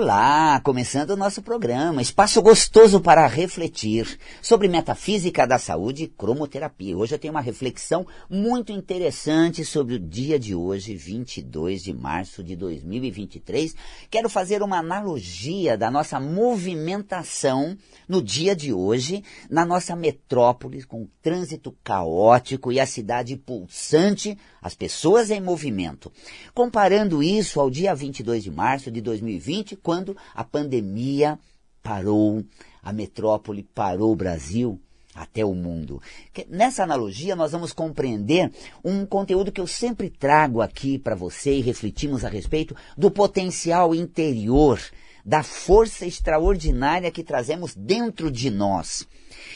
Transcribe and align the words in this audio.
Olá, 0.00 0.60
começando 0.60 1.10
o 1.10 1.16
nosso 1.16 1.42
programa, 1.42 2.00
espaço 2.00 2.40
gostoso 2.40 3.00
para 3.00 3.26
refletir 3.26 4.16
sobre 4.40 4.68
metafísica 4.68 5.44
da 5.44 5.58
saúde 5.58 6.04
e 6.04 6.06
cromoterapia. 6.06 6.96
Hoje 6.96 7.16
eu 7.16 7.18
tenho 7.18 7.34
uma 7.34 7.40
reflexão 7.40 8.06
muito 8.30 8.70
interessante 8.70 9.64
sobre 9.64 9.96
o 9.96 9.98
dia 9.98 10.38
de 10.38 10.54
hoje, 10.54 10.94
22 10.94 11.82
de 11.82 11.92
março 11.92 12.44
de 12.44 12.54
2023. 12.54 13.74
Quero 14.08 14.28
fazer 14.28 14.62
uma 14.62 14.78
analogia 14.78 15.76
da 15.76 15.90
nossa 15.90 16.20
movimentação 16.20 17.76
no 18.08 18.22
dia 18.22 18.54
de 18.54 18.72
hoje, 18.72 19.24
na 19.50 19.66
nossa 19.66 19.96
metrópole, 19.96 20.84
com 20.84 21.02
o 21.02 21.10
trânsito 21.20 21.76
caótico 21.82 22.70
e 22.70 22.78
a 22.78 22.86
cidade 22.86 23.36
pulsante, 23.36 24.38
as 24.62 24.76
pessoas 24.76 25.28
em 25.28 25.40
movimento. 25.40 26.12
Comparando 26.54 27.20
isso 27.20 27.58
ao 27.58 27.68
dia 27.68 27.92
22 27.96 28.44
de 28.44 28.50
março 28.52 28.92
de 28.92 29.00
2020, 29.00 29.76
quando 29.88 30.14
a 30.34 30.44
pandemia 30.44 31.38
parou, 31.82 32.44
a 32.82 32.92
metrópole 32.92 33.62
parou 33.74 34.12
o 34.12 34.16
Brasil 34.16 34.78
até 35.14 35.42
o 35.42 35.54
mundo. 35.54 35.98
Nessa 36.46 36.82
analogia, 36.82 37.34
nós 37.34 37.52
vamos 37.52 37.72
compreender 37.72 38.52
um 38.84 39.06
conteúdo 39.06 39.50
que 39.50 39.58
eu 39.58 39.66
sempre 39.66 40.10
trago 40.10 40.60
aqui 40.60 40.98
para 40.98 41.14
você 41.14 41.54
e 41.54 41.62
refletimos 41.62 42.22
a 42.22 42.28
respeito 42.28 42.76
do 42.98 43.10
potencial 43.10 43.94
interior, 43.94 44.78
da 45.24 45.42
força 45.42 46.04
extraordinária 46.04 47.10
que 47.10 47.24
trazemos 47.24 47.74
dentro 47.74 48.30
de 48.30 48.50
nós. 48.50 49.08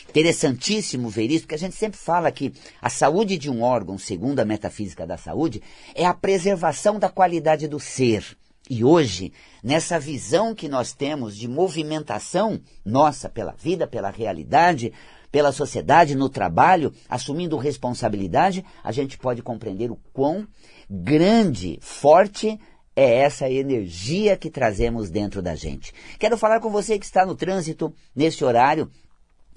Interessantíssimo 0.08 1.10
ver 1.10 1.30
isso, 1.30 1.42
porque 1.42 1.56
a 1.56 1.58
gente 1.58 1.76
sempre 1.76 1.98
fala 1.98 2.32
que 2.32 2.54
a 2.80 2.88
saúde 2.88 3.36
de 3.36 3.50
um 3.50 3.60
órgão, 3.60 3.98
segundo 3.98 4.40
a 4.40 4.46
metafísica 4.46 5.06
da 5.06 5.18
saúde, 5.18 5.62
é 5.94 6.06
a 6.06 6.14
preservação 6.14 6.98
da 6.98 7.10
qualidade 7.10 7.68
do 7.68 7.78
ser. 7.78 8.24
E 8.70 8.84
hoje, 8.84 9.32
nessa 9.62 9.98
visão 9.98 10.54
que 10.54 10.68
nós 10.68 10.92
temos 10.92 11.36
de 11.36 11.48
movimentação 11.48 12.60
nossa 12.84 13.28
pela 13.28 13.52
vida, 13.52 13.86
pela 13.86 14.10
realidade, 14.10 14.92
pela 15.32 15.50
sociedade, 15.50 16.14
no 16.14 16.28
trabalho, 16.28 16.92
assumindo 17.08 17.56
responsabilidade, 17.56 18.64
a 18.84 18.92
gente 18.92 19.18
pode 19.18 19.42
compreender 19.42 19.90
o 19.90 19.98
quão 20.12 20.46
grande, 20.88 21.78
forte 21.80 22.60
é 22.94 23.20
essa 23.20 23.50
energia 23.50 24.36
que 24.36 24.50
trazemos 24.50 25.10
dentro 25.10 25.40
da 25.40 25.54
gente. 25.54 25.92
Quero 26.18 26.36
falar 26.36 26.60
com 26.60 26.70
você 26.70 26.98
que 26.98 27.06
está 27.06 27.24
no 27.24 27.34
trânsito, 27.34 27.92
nesse 28.14 28.44
horário. 28.44 28.90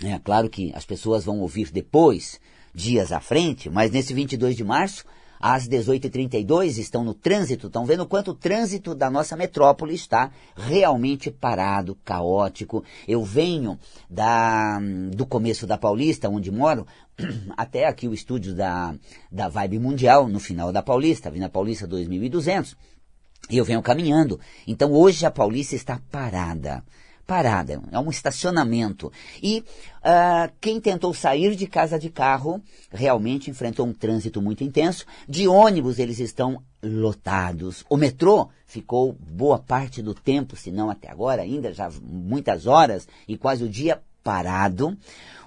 É 0.02 0.18
claro 0.18 0.50
que 0.50 0.72
as 0.74 0.86
pessoas 0.86 1.26
vão 1.26 1.42
ouvir 1.42 1.72
depois, 1.72 2.40
dias 2.74 3.12
à 3.12 3.20
frente, 3.20 3.70
mas 3.70 3.92
nesse 3.92 4.14
22 4.14 4.56
de 4.56 4.64
março, 4.64 5.06
às 5.40 5.68
18h32 5.68 6.78
estão 6.78 7.04
no 7.04 7.14
trânsito, 7.14 7.68
estão 7.68 7.86
vendo 7.86 8.06
quanto 8.06 8.32
o 8.32 8.36
trânsito 8.36 8.96
da 8.96 9.10
nossa 9.10 9.36
metrópole 9.36 9.94
está 9.94 10.32
realmente 10.56 11.30
parado, 11.32 11.98
caótico. 12.04 12.84
Eu 13.08 13.24
venho 13.24 13.80
da, 14.10 14.80
do 15.12 15.26
começo 15.26 15.68
da 15.68 15.78
Paulista, 15.78 16.30
onde 16.30 16.52
moro, 16.52 16.86
até 17.56 17.88
aqui 17.88 18.08
o 18.08 18.14
estúdio 18.14 18.54
da, 18.54 18.96
da 19.32 19.48
Vibe 19.48 19.80
Mundial, 19.80 20.28
no 20.28 20.40
final 20.40 20.72
da 20.72 20.82
Paulista, 20.82 21.32
Vina 21.32 21.50
Paulista 21.50 21.88
2200, 21.88 22.76
e 23.50 23.58
eu 23.58 23.66
venho 23.66 23.82
caminhando. 23.82 24.40
Então 24.66 24.92
hoje 24.92 25.26
a 25.26 25.32
Paulista 25.32 25.76
está 25.76 26.02
parada 26.12 26.84
parada, 27.26 27.82
é 27.92 28.00
um 28.00 28.10
estacionamento. 28.10 29.12
E 29.42 29.64
uh, 30.00 30.52
quem 30.62 30.80
tentou 30.80 31.14
sair 31.14 31.56
de 31.56 31.68
casa 31.68 31.98
de 31.98 32.10
carro 32.10 32.62
realmente 32.92 33.50
enfrentou 33.50 33.86
um 33.86 33.94
trânsito 33.94 34.42
muito 34.42 34.64
intenso. 34.64 35.06
De 35.28 35.48
ônibus 35.48 36.00
eles 36.00 36.20
estão 36.20 36.62
lotados. 36.84 37.84
O 37.90 37.98
metrô 37.98 38.50
ficou 38.66 39.14
boa 39.14 39.58
parte 39.58 40.02
do 40.02 40.14
tempo, 40.14 40.56
se 40.56 40.72
não 40.72 40.90
até 40.90 41.10
agora, 41.10 41.42
ainda 41.42 41.74
já 41.74 41.90
muitas 42.02 42.68
horas 42.68 43.08
e 43.28 43.38
quase 43.38 43.64
o 43.64 43.70
dia 43.70 44.02
parado, 44.24 44.98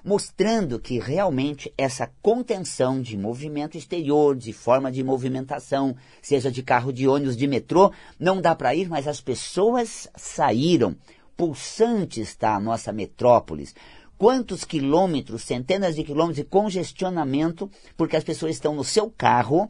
mostrando 0.05 0.79
que 0.79 0.99
realmente 0.99 1.71
essa 1.77 2.09
contenção 2.21 3.01
de 3.01 3.17
movimento 3.17 3.77
exterior, 3.77 4.37
de 4.37 4.53
forma 4.53 4.89
de 4.89 5.03
movimentação, 5.03 5.97
seja 6.21 6.49
de 6.49 6.63
carro, 6.63 6.93
de 6.93 7.05
ônibus, 7.05 7.35
de 7.35 7.45
metrô, 7.45 7.91
não 8.17 8.41
dá 8.41 8.55
para 8.55 8.73
ir, 8.73 8.87
mas 8.87 9.05
as 9.05 9.19
pessoas 9.19 10.07
saíram 10.15 10.95
pulsante 11.39 12.19
está 12.19 12.53
a 12.53 12.59
nossa 12.59 12.91
metrópolis. 12.91 13.73
Quantos 14.17 14.65
quilômetros, 14.65 15.43
centenas 15.43 15.95
de 15.95 16.03
quilômetros 16.03 16.35
de 16.35 16.43
congestionamento, 16.43 17.71
porque 17.95 18.17
as 18.17 18.25
pessoas 18.25 18.55
estão 18.55 18.75
no 18.75 18.83
seu 18.83 19.09
carro, 19.09 19.69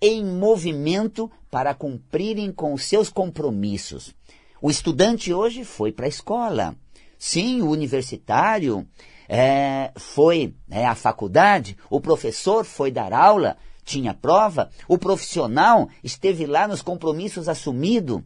em 0.00 0.24
movimento 0.24 1.30
para 1.50 1.74
cumprirem 1.74 2.50
com 2.50 2.72
os 2.72 2.84
seus 2.84 3.10
compromissos. 3.10 4.14
O 4.62 4.70
estudante 4.70 5.30
hoje 5.30 5.62
foi 5.62 5.92
para 5.92 6.06
a 6.06 6.08
escola. 6.08 6.74
Sim, 7.18 7.60
o 7.60 7.68
universitário 7.68 8.88
é, 9.28 9.92
foi 9.96 10.54
é, 10.70 10.86
à 10.86 10.94
faculdade, 10.94 11.76
o 11.90 12.00
professor 12.00 12.64
foi 12.64 12.90
dar 12.90 13.12
aula, 13.12 13.58
tinha 13.84 14.14
prova, 14.14 14.70
o 14.88 14.96
profissional 14.96 15.86
esteve 16.02 16.46
lá 16.46 16.66
nos 16.66 16.80
compromissos 16.80 17.46
assumido. 17.46 18.24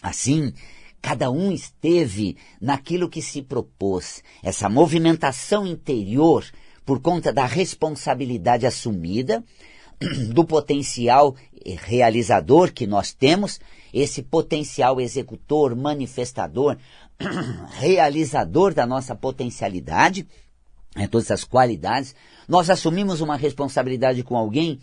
Assim, 0.00 0.54
Cada 1.02 1.30
um 1.30 1.50
esteve 1.50 2.36
naquilo 2.60 3.08
que 3.08 3.22
se 3.22 3.42
propôs. 3.42 4.22
Essa 4.42 4.68
movimentação 4.68 5.66
interior, 5.66 6.44
por 6.84 7.00
conta 7.00 7.32
da 7.32 7.46
responsabilidade 7.46 8.66
assumida, 8.66 9.42
do 10.32 10.44
potencial 10.44 11.34
realizador 11.64 12.72
que 12.72 12.86
nós 12.86 13.12
temos, 13.12 13.60
esse 13.92 14.22
potencial 14.22 15.00
executor, 15.00 15.74
manifestador, 15.76 16.76
realizador 17.78 18.72
da 18.72 18.86
nossa 18.86 19.14
potencialidade, 19.14 20.26
né, 20.96 21.06
todas 21.06 21.30
essas 21.30 21.44
qualidades, 21.44 22.14
nós 22.48 22.70
assumimos 22.70 23.20
uma 23.20 23.36
responsabilidade 23.36 24.22
com 24.22 24.36
alguém, 24.36 24.80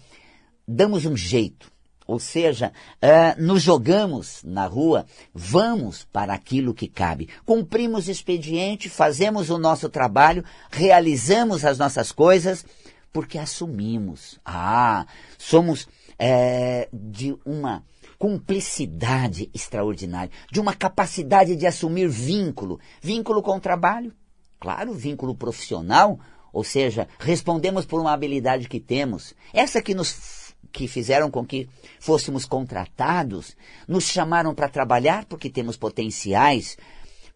damos 0.67 1.05
um 1.05 1.15
jeito, 1.15 1.71
ou 2.07 2.19
seja, 2.19 2.71
uh, 3.03 3.41
nos 3.41 3.61
jogamos 3.61 4.41
na 4.43 4.65
rua, 4.65 5.05
vamos 5.33 6.05
para 6.05 6.33
aquilo 6.33 6.73
que 6.73 6.87
cabe. 6.87 7.27
Cumprimos 7.45 8.07
expediente, 8.07 8.89
fazemos 8.89 9.49
o 9.49 9.57
nosso 9.57 9.89
trabalho, 9.89 10.43
realizamos 10.71 11.65
as 11.65 11.77
nossas 11.77 12.13
coisas, 12.13 12.65
porque 13.11 13.37
assumimos. 13.37 14.39
Ah, 14.45 15.05
somos 15.37 15.87
é, 16.17 16.87
de 16.93 17.37
uma 17.45 17.83
cumplicidade 18.17 19.49
extraordinária, 19.53 20.31
de 20.51 20.59
uma 20.59 20.73
capacidade 20.73 21.55
de 21.55 21.67
assumir 21.67 22.07
vínculo. 22.07 22.79
Vínculo 23.01 23.43
com 23.43 23.57
o 23.57 23.59
trabalho, 23.59 24.13
claro, 24.59 24.93
vínculo 24.93 25.35
profissional, 25.35 26.19
ou 26.53 26.63
seja, 26.63 27.07
respondemos 27.19 27.85
por 27.85 27.99
uma 27.99 28.13
habilidade 28.13 28.67
que 28.67 28.79
temos, 28.79 29.35
essa 29.53 29.81
que 29.81 29.93
nos 29.93 30.46
que 30.71 30.87
fizeram 30.87 31.31
com 31.31 31.45
que 31.45 31.67
fôssemos 31.99 32.45
contratados, 32.45 33.55
nos 33.87 34.03
chamaram 34.05 34.53
para 34.53 34.69
trabalhar 34.69 35.25
porque 35.25 35.49
temos 35.49 35.77
potenciais, 35.77 36.77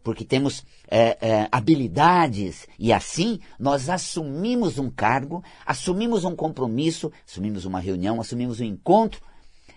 porque 0.03 0.25
temos 0.25 0.63
é, 0.89 1.17
é, 1.21 1.47
habilidades, 1.51 2.67
e 2.77 2.91
assim 2.91 3.39
nós 3.59 3.89
assumimos 3.89 4.77
um 4.77 4.89
cargo, 4.89 5.43
assumimos 5.65 6.23
um 6.23 6.35
compromisso, 6.35 7.11
assumimos 7.27 7.65
uma 7.65 7.79
reunião, 7.79 8.19
assumimos 8.19 8.59
um 8.59 8.65
encontro, 8.65 9.21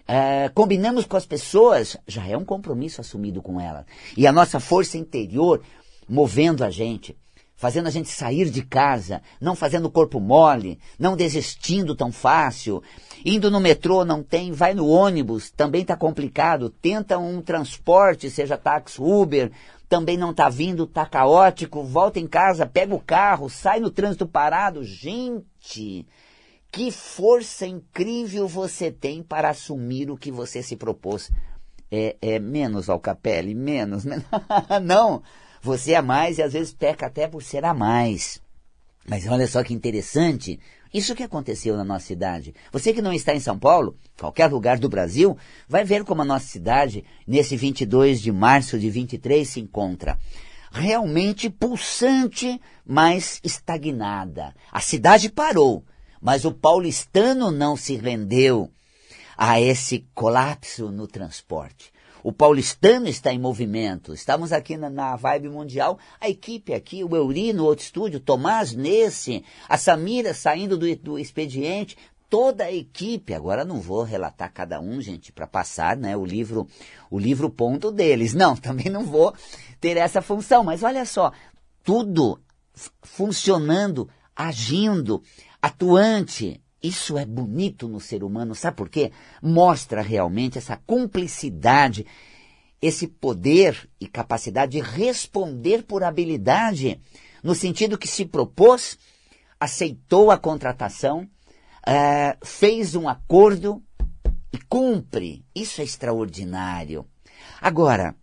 é, 0.06 0.50
combinamos 0.50 1.06
com 1.06 1.16
as 1.16 1.26
pessoas, 1.26 1.96
já 2.06 2.26
é 2.26 2.36
um 2.36 2.44
compromisso 2.44 3.00
assumido 3.00 3.40
com 3.40 3.60
elas. 3.60 3.86
E 4.16 4.26
a 4.26 4.32
nossa 4.32 4.60
força 4.60 4.98
interior 4.98 5.62
movendo 6.08 6.62
a 6.62 6.70
gente 6.70 7.16
fazendo 7.56 7.86
a 7.86 7.90
gente 7.90 8.08
sair 8.08 8.50
de 8.50 8.62
casa, 8.62 9.22
não 9.40 9.54
fazendo 9.54 9.90
corpo 9.90 10.20
mole, 10.20 10.78
não 10.98 11.16
desistindo 11.16 11.94
tão 11.94 12.10
fácil. 12.10 12.82
Indo 13.24 13.50
no 13.50 13.60
metrô 13.60 14.04
não 14.04 14.22
tem, 14.22 14.52
vai 14.52 14.74
no 14.74 14.86
ônibus, 14.88 15.50
também 15.50 15.82
está 15.82 15.96
complicado. 15.96 16.68
Tenta 16.68 17.18
um 17.18 17.40
transporte, 17.40 18.30
seja 18.30 18.58
táxi, 18.58 19.00
Uber, 19.00 19.50
também 19.88 20.16
não 20.16 20.32
está 20.32 20.48
vindo, 20.48 20.84
está 20.84 21.06
caótico. 21.06 21.84
Volta 21.84 22.18
em 22.18 22.26
casa, 22.26 22.66
pega 22.66 22.94
o 22.94 23.00
carro, 23.00 23.48
sai 23.48 23.80
no 23.80 23.90
trânsito 23.90 24.26
parado. 24.26 24.82
Gente, 24.82 26.06
que 26.70 26.90
força 26.90 27.66
incrível 27.66 28.48
você 28.48 28.90
tem 28.90 29.22
para 29.22 29.50
assumir 29.50 30.10
o 30.10 30.16
que 30.16 30.32
você 30.32 30.62
se 30.62 30.76
propôs. 30.76 31.30
É, 31.90 32.16
é 32.20 32.38
menos, 32.40 32.90
Alcapelli, 32.90 33.54
menos. 33.54 34.04
não, 34.82 35.22
você 35.64 35.94
é 35.94 36.02
mais 36.02 36.36
e 36.36 36.42
às 36.42 36.52
vezes 36.52 36.74
peca 36.74 37.06
até 37.06 37.26
por 37.26 37.42
ser 37.42 37.64
a 37.64 37.72
mais. 37.72 38.38
Mas 39.08 39.26
olha 39.26 39.46
só 39.46 39.64
que 39.64 39.72
interessante, 39.72 40.60
isso 40.92 41.14
que 41.14 41.22
aconteceu 41.22 41.74
na 41.74 41.82
nossa 41.82 42.04
cidade. 42.04 42.54
Você 42.70 42.92
que 42.92 43.00
não 43.00 43.14
está 43.14 43.34
em 43.34 43.40
São 43.40 43.58
Paulo, 43.58 43.96
qualquer 44.18 44.50
lugar 44.50 44.78
do 44.78 44.90
Brasil, 44.90 45.38
vai 45.66 45.82
ver 45.82 46.04
como 46.04 46.20
a 46.20 46.24
nossa 46.24 46.46
cidade, 46.46 47.02
nesse 47.26 47.56
22 47.56 48.20
de 48.20 48.30
março 48.30 48.78
de 48.78 48.90
23, 48.90 49.48
se 49.48 49.60
encontra. 49.60 50.18
Realmente 50.70 51.48
pulsante, 51.48 52.60
mas 52.84 53.40
estagnada. 53.42 54.54
A 54.70 54.80
cidade 54.80 55.30
parou, 55.30 55.82
mas 56.20 56.44
o 56.44 56.52
paulistano 56.52 57.50
não 57.50 57.74
se 57.74 57.96
rendeu 57.96 58.70
a 59.34 59.58
esse 59.58 60.06
colapso 60.14 60.90
no 60.90 61.06
transporte. 61.06 61.93
O 62.24 62.32
paulistano 62.32 63.06
está 63.06 63.34
em 63.34 63.38
movimento. 63.38 64.14
Estamos 64.14 64.50
aqui 64.50 64.78
na, 64.78 64.88
na 64.88 65.14
Vibe 65.14 65.50
Mundial. 65.50 65.98
A 66.18 66.26
equipe 66.26 66.72
aqui, 66.72 67.04
o 67.04 67.14
Euri 67.14 67.52
no 67.52 67.66
outro 67.66 67.84
estúdio, 67.84 68.18
Tomás 68.18 68.72
nesse, 68.72 69.44
a 69.68 69.76
Samira 69.76 70.32
saindo 70.32 70.78
do, 70.78 70.96
do 70.96 71.18
expediente, 71.18 71.98
toda 72.30 72.64
a 72.64 72.72
equipe. 72.72 73.34
Agora 73.34 73.62
não 73.62 73.78
vou 73.78 74.02
relatar 74.04 74.50
cada 74.50 74.80
um, 74.80 75.02
gente, 75.02 75.32
para 75.32 75.46
passar, 75.46 75.98
né, 75.98 76.16
o 76.16 76.24
livro, 76.24 76.66
o 77.10 77.18
livro 77.18 77.50
ponto 77.50 77.92
deles. 77.92 78.32
Não, 78.32 78.56
também 78.56 78.88
não 78.88 79.04
vou 79.04 79.34
ter 79.78 79.98
essa 79.98 80.22
função. 80.22 80.64
Mas 80.64 80.82
olha 80.82 81.04
só, 81.04 81.30
tudo 81.82 82.40
funcionando, 83.02 84.08
agindo, 84.34 85.22
atuante, 85.60 86.58
isso 86.84 87.16
é 87.16 87.24
bonito 87.24 87.88
no 87.88 87.98
ser 87.98 88.22
humano, 88.22 88.54
sabe 88.54 88.76
por 88.76 88.90
quê? 88.90 89.10
Mostra 89.42 90.02
realmente 90.02 90.58
essa 90.58 90.76
cumplicidade, 90.76 92.04
esse 92.80 93.08
poder 93.08 93.88
e 93.98 94.06
capacidade 94.06 94.72
de 94.72 94.80
responder 94.80 95.84
por 95.84 96.04
habilidade, 96.04 97.00
no 97.42 97.54
sentido 97.54 97.96
que 97.96 98.06
se 98.06 98.26
propôs, 98.26 98.98
aceitou 99.58 100.30
a 100.30 100.36
contratação, 100.36 101.22
uh, 101.22 102.46
fez 102.46 102.94
um 102.94 103.08
acordo 103.08 103.82
e 104.52 104.58
cumpre. 104.58 105.42
Isso 105.54 105.80
é 105.80 105.84
extraordinário. 105.84 107.06
Agora, 107.62 108.14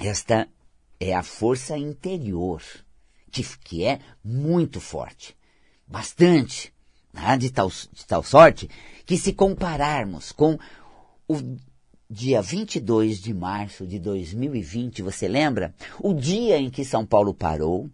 esta 0.00 0.48
é 0.98 1.14
a 1.14 1.22
força 1.22 1.76
interior, 1.76 2.62
que, 3.30 3.42
que 3.58 3.84
é 3.84 3.98
muito 4.24 4.80
forte, 4.80 5.36
bastante 5.86 6.72
né, 7.12 7.36
de, 7.36 7.50
tal, 7.50 7.68
de 7.68 8.06
tal 8.06 8.22
sorte 8.22 8.68
que 9.04 9.16
se 9.16 9.32
compararmos 9.32 10.32
com 10.32 10.58
o 11.28 11.56
dia 12.08 12.42
22 12.42 13.20
de 13.20 13.32
março 13.32 13.86
de 13.86 13.98
2020, 13.98 15.02
você 15.02 15.26
lembra? 15.26 15.74
O 15.98 16.12
dia 16.12 16.58
em 16.58 16.70
que 16.70 16.84
São 16.84 17.06
Paulo 17.06 17.32
parou, 17.32 17.90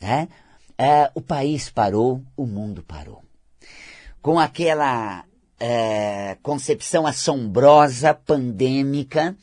né? 0.00 0.28
É, 0.76 1.10
o 1.14 1.20
país 1.20 1.70
parou, 1.70 2.22
o 2.36 2.46
mundo 2.46 2.82
parou. 2.82 3.22
Com 4.22 4.38
aquela 4.38 5.24
é, 5.58 6.38
concepção 6.42 7.06
assombrosa, 7.06 8.14
pandêmica, 8.14 9.36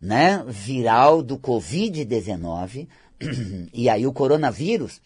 né, 0.00 0.44
viral 0.46 1.22
do 1.22 1.38
Covid-19, 1.38 2.86
e 3.74 3.88
aí 3.88 4.06
o 4.06 4.12
coronavírus, 4.12 5.00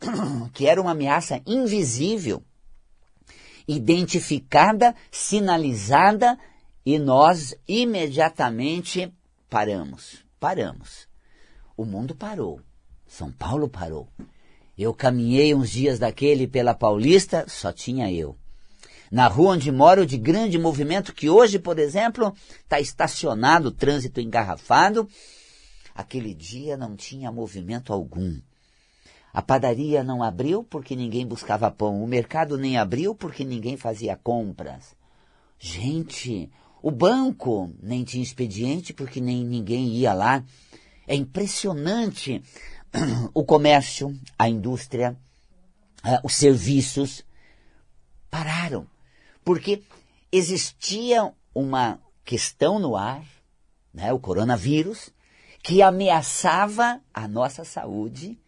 que 0.54 0.66
era 0.66 0.80
uma 0.80 0.92
ameaça 0.92 1.40
invisível, 1.46 2.42
identificada, 3.66 4.94
sinalizada 5.10 6.38
e 6.84 6.98
nós 6.98 7.54
imediatamente 7.66 9.12
paramos. 9.48 10.24
Paramos. 10.38 11.08
O 11.76 11.84
mundo 11.84 12.14
parou. 12.14 12.60
São 13.06 13.32
Paulo 13.32 13.68
parou. 13.68 14.08
Eu 14.76 14.92
caminhei 14.92 15.54
uns 15.54 15.70
dias 15.70 15.98
daquele 15.98 16.46
pela 16.46 16.74
Paulista, 16.74 17.44
só 17.48 17.72
tinha 17.72 18.12
eu. 18.12 18.36
Na 19.10 19.28
rua 19.28 19.52
onde 19.52 19.70
moro, 19.70 20.04
de 20.04 20.18
grande 20.18 20.58
movimento, 20.58 21.14
que 21.14 21.30
hoje, 21.30 21.58
por 21.58 21.78
exemplo, 21.78 22.34
está 22.62 22.80
estacionado 22.80 23.70
trânsito 23.70 24.20
engarrafado, 24.20 25.08
aquele 25.94 26.34
dia 26.34 26.76
não 26.76 26.96
tinha 26.96 27.30
movimento 27.30 27.92
algum. 27.92 28.40
A 29.34 29.42
padaria 29.42 30.04
não 30.04 30.22
abriu 30.22 30.62
porque 30.62 30.94
ninguém 30.94 31.26
buscava 31.26 31.68
pão. 31.68 32.00
O 32.00 32.06
mercado 32.06 32.56
nem 32.56 32.78
abriu 32.78 33.16
porque 33.16 33.44
ninguém 33.44 33.76
fazia 33.76 34.16
compras. 34.16 34.94
Gente, 35.58 36.48
o 36.80 36.88
banco 36.88 37.74
nem 37.82 38.04
tinha 38.04 38.22
expediente 38.22 38.94
porque 38.94 39.20
nem 39.20 39.44
ninguém 39.44 39.88
ia 39.88 40.14
lá. 40.14 40.44
É 41.04 41.16
impressionante 41.16 42.44
o 43.34 43.44
comércio, 43.44 44.16
a 44.38 44.48
indústria, 44.48 45.18
uh, 46.04 46.20
os 46.22 46.36
serviços 46.36 47.24
pararam. 48.30 48.86
Porque 49.44 49.82
existia 50.30 51.32
uma 51.52 52.00
questão 52.24 52.78
no 52.78 52.96
ar, 52.96 53.26
né, 53.92 54.12
o 54.12 54.20
coronavírus, 54.20 55.10
que 55.60 55.82
ameaçava 55.82 57.00
a 57.12 57.26
nossa 57.26 57.64
saúde 57.64 58.38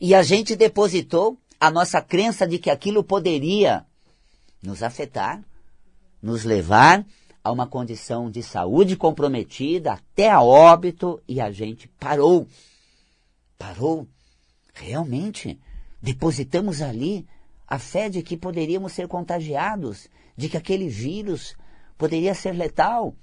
e 0.00 0.14
a 0.14 0.22
gente 0.22 0.54
depositou 0.54 1.38
a 1.60 1.70
nossa 1.70 2.00
crença 2.00 2.46
de 2.46 2.58
que 2.58 2.70
aquilo 2.70 3.02
poderia 3.02 3.84
nos 4.62 4.82
afetar, 4.82 5.42
nos 6.22 6.44
levar 6.44 7.04
a 7.42 7.52
uma 7.52 7.66
condição 7.66 8.30
de 8.30 8.42
saúde 8.42 8.96
comprometida, 8.96 9.92
até 9.92 10.28
a 10.28 10.42
óbito, 10.42 11.22
e 11.28 11.40
a 11.40 11.50
gente 11.50 11.88
parou. 12.00 12.46
Parou. 13.56 14.06
Realmente, 14.74 15.58
depositamos 16.02 16.82
ali 16.82 17.26
a 17.66 17.78
fé 17.78 18.08
de 18.08 18.22
que 18.22 18.36
poderíamos 18.36 18.92
ser 18.92 19.08
contagiados, 19.08 20.08
de 20.36 20.48
que 20.48 20.56
aquele 20.56 20.88
vírus 20.88 21.56
poderia 21.96 22.34
ser 22.34 22.52
letal, 22.52 23.14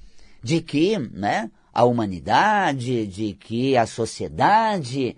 de 0.42 0.62
que 0.62 0.98
né, 0.98 1.52
a 1.74 1.84
humanidade, 1.84 3.06
de 3.06 3.34
que 3.34 3.78
a 3.78 3.86
sociedade 3.86 5.16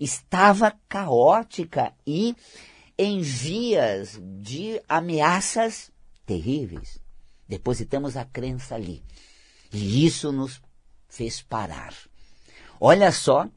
estava 0.00 0.74
caótica 0.88 1.92
e 2.06 2.34
em 2.98 3.20
vias 3.20 4.20
de 4.22 4.80
ameaças 4.88 5.90
terríveis. 6.26 7.00
Depositamos 7.48 8.16
a 8.16 8.24
crença 8.24 8.74
ali. 8.74 9.02
E 9.72 10.06
isso 10.06 10.30
nos 10.32 10.60
fez 11.08 11.42
parar. 11.42 11.94
Olha 12.80 13.12
só 13.12 13.48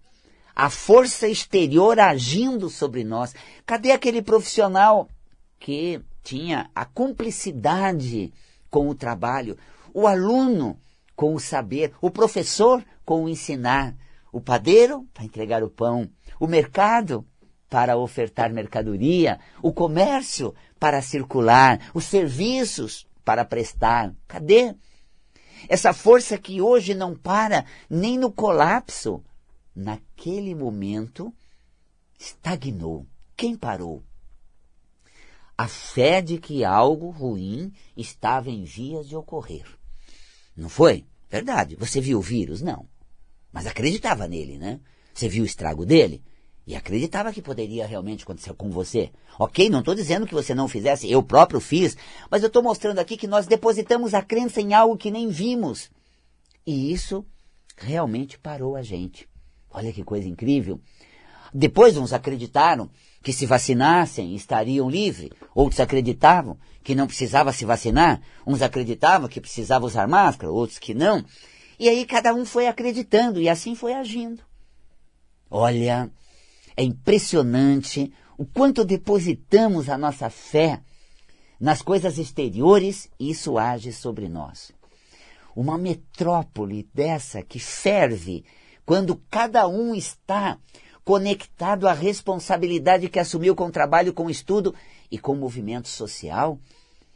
a 0.55 0.69
força 0.69 1.27
exterior 1.27 1.99
agindo 1.99 2.69
sobre 2.69 3.03
nós. 3.03 3.33
Cadê 3.65 3.91
aquele 3.91 4.21
profissional 4.21 5.09
que 5.59 6.01
tinha 6.23 6.69
a 6.73 6.85
cumplicidade 6.85 8.33
com 8.69 8.89
o 8.89 8.95
trabalho, 8.95 9.57
o 9.93 10.07
aluno 10.07 10.79
com 11.15 11.33
o 11.33 11.39
saber, 11.39 11.93
o 12.01 12.09
professor 12.09 12.83
com 13.05 13.23
o 13.23 13.29
ensinar, 13.29 13.95
o 14.31 14.41
padeiro 14.41 15.07
para 15.13 15.23
entregar 15.23 15.63
o 15.63 15.69
pão, 15.69 16.09
o 16.39 16.47
mercado 16.47 17.25
para 17.69 17.97
ofertar 17.97 18.53
mercadoria, 18.53 19.39
o 19.61 19.73
comércio 19.73 20.53
para 20.79 21.01
circular, 21.01 21.91
os 21.93 22.05
serviços 22.05 23.07
para 23.23 23.43
prestar. 23.43 24.13
Cadê? 24.27 24.75
Essa 25.67 25.93
força 25.93 26.37
que 26.37 26.61
hoje 26.61 26.93
não 26.93 27.15
para 27.15 27.65
nem 27.89 28.17
no 28.17 28.31
colapso, 28.31 29.23
naquele 29.75 30.53
momento 30.53 31.33
estagnou. 32.19 33.05
Quem 33.35 33.57
parou? 33.57 34.03
A 35.57 35.67
fé 35.67 36.21
de 36.21 36.37
que 36.37 36.63
algo 36.63 37.09
ruim 37.09 37.73
estava 37.95 38.49
em 38.49 38.63
vias 38.63 39.07
de 39.07 39.15
ocorrer. 39.15 39.65
Não 40.55 40.69
foi? 40.69 41.05
Verdade. 41.29 41.75
Você 41.75 41.99
viu 41.99 42.19
o 42.19 42.21
vírus? 42.21 42.61
Não. 42.61 42.87
Mas 43.51 43.65
acreditava 43.65 44.27
nele, 44.27 44.57
né? 44.57 44.79
Você 45.15 45.29
viu 45.29 45.43
o 45.43 45.45
estrago 45.45 45.85
dele? 45.85 46.21
E 46.67 46.75
acreditava 46.75 47.31
que 47.31 47.41
poderia 47.41 47.87
realmente 47.87 48.23
acontecer 48.23 48.53
com 48.53 48.69
você. 48.69 49.11
Ok, 49.39 49.69
não 49.69 49.79
estou 49.79 49.95
dizendo 49.95 50.27
que 50.27 50.33
você 50.33 50.53
não 50.53 50.67
fizesse, 50.67 51.09
eu 51.09 51.23
próprio 51.23 51.61
fiz, 51.61 51.95
mas 52.29 52.41
eu 52.41 52.47
estou 52.47 52.61
mostrando 52.61 52.99
aqui 52.99 53.15
que 53.15 53.27
nós 53.27 53.47
depositamos 53.47 54.13
a 54.13 54.21
crença 54.21 54.59
em 54.59 54.73
algo 54.73 54.97
que 54.97 55.09
nem 55.09 55.29
vimos. 55.29 55.89
E 56.67 56.91
isso 56.91 57.25
realmente 57.77 58.37
parou 58.37 58.75
a 58.75 58.81
gente. 58.81 59.29
Olha 59.71 59.93
que 59.93 60.03
coisa 60.03 60.27
incrível. 60.27 60.81
Depois 61.53 61.95
uns 61.95 62.11
acreditaram 62.11 62.89
que 63.23 63.31
se 63.31 63.45
vacinassem 63.45 64.35
estariam 64.35 64.89
livres. 64.89 65.29
Outros 65.53 65.79
acreditavam 65.79 66.57
que 66.83 66.93
não 66.93 67.07
precisava 67.07 67.53
se 67.53 67.63
vacinar. 67.63 68.21
Uns 68.45 68.61
acreditavam 68.61 69.29
que 69.29 69.39
precisava 69.39 69.85
usar 69.85 70.07
máscara, 70.09 70.51
outros 70.51 70.77
que 70.77 70.93
não. 70.93 71.23
E 71.79 71.87
aí 71.87 72.05
cada 72.05 72.33
um 72.33 72.43
foi 72.43 72.67
acreditando 72.67 73.39
e 73.39 73.47
assim 73.47 73.75
foi 73.75 73.93
agindo. 73.93 74.43
Olha, 75.49 76.09
é 76.75 76.83
impressionante 76.83 78.11
o 78.37 78.45
quanto 78.45 78.83
depositamos 78.83 79.89
a 79.89 79.97
nossa 79.97 80.29
fé 80.29 80.81
nas 81.59 81.81
coisas 81.81 82.17
exteriores 82.17 83.09
e 83.19 83.29
isso 83.29 83.57
age 83.57 83.93
sobre 83.93 84.27
nós. 84.27 84.71
Uma 85.55 85.77
metrópole 85.77 86.87
dessa 86.93 87.41
que 87.41 87.59
ferve 87.59 88.43
quando 88.85 89.21
cada 89.29 89.67
um 89.67 89.95
está 89.95 90.59
conectado 91.03 91.87
à 91.87 91.93
responsabilidade 91.93 93.09
que 93.09 93.19
assumiu 93.19 93.55
com 93.55 93.67
o 93.67 93.71
trabalho, 93.71 94.13
com 94.13 94.25
o 94.25 94.29
estudo 94.29 94.73
e 95.09 95.17
com 95.17 95.33
o 95.33 95.37
movimento 95.37 95.87
social, 95.87 96.59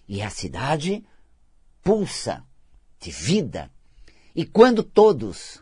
e 0.08 0.22
a 0.22 0.30
cidade 0.30 1.04
pulsa 1.84 2.44
de 3.00 3.12
vida, 3.12 3.70
e 4.36 4.46
quando 4.46 4.84
todos 4.84 5.62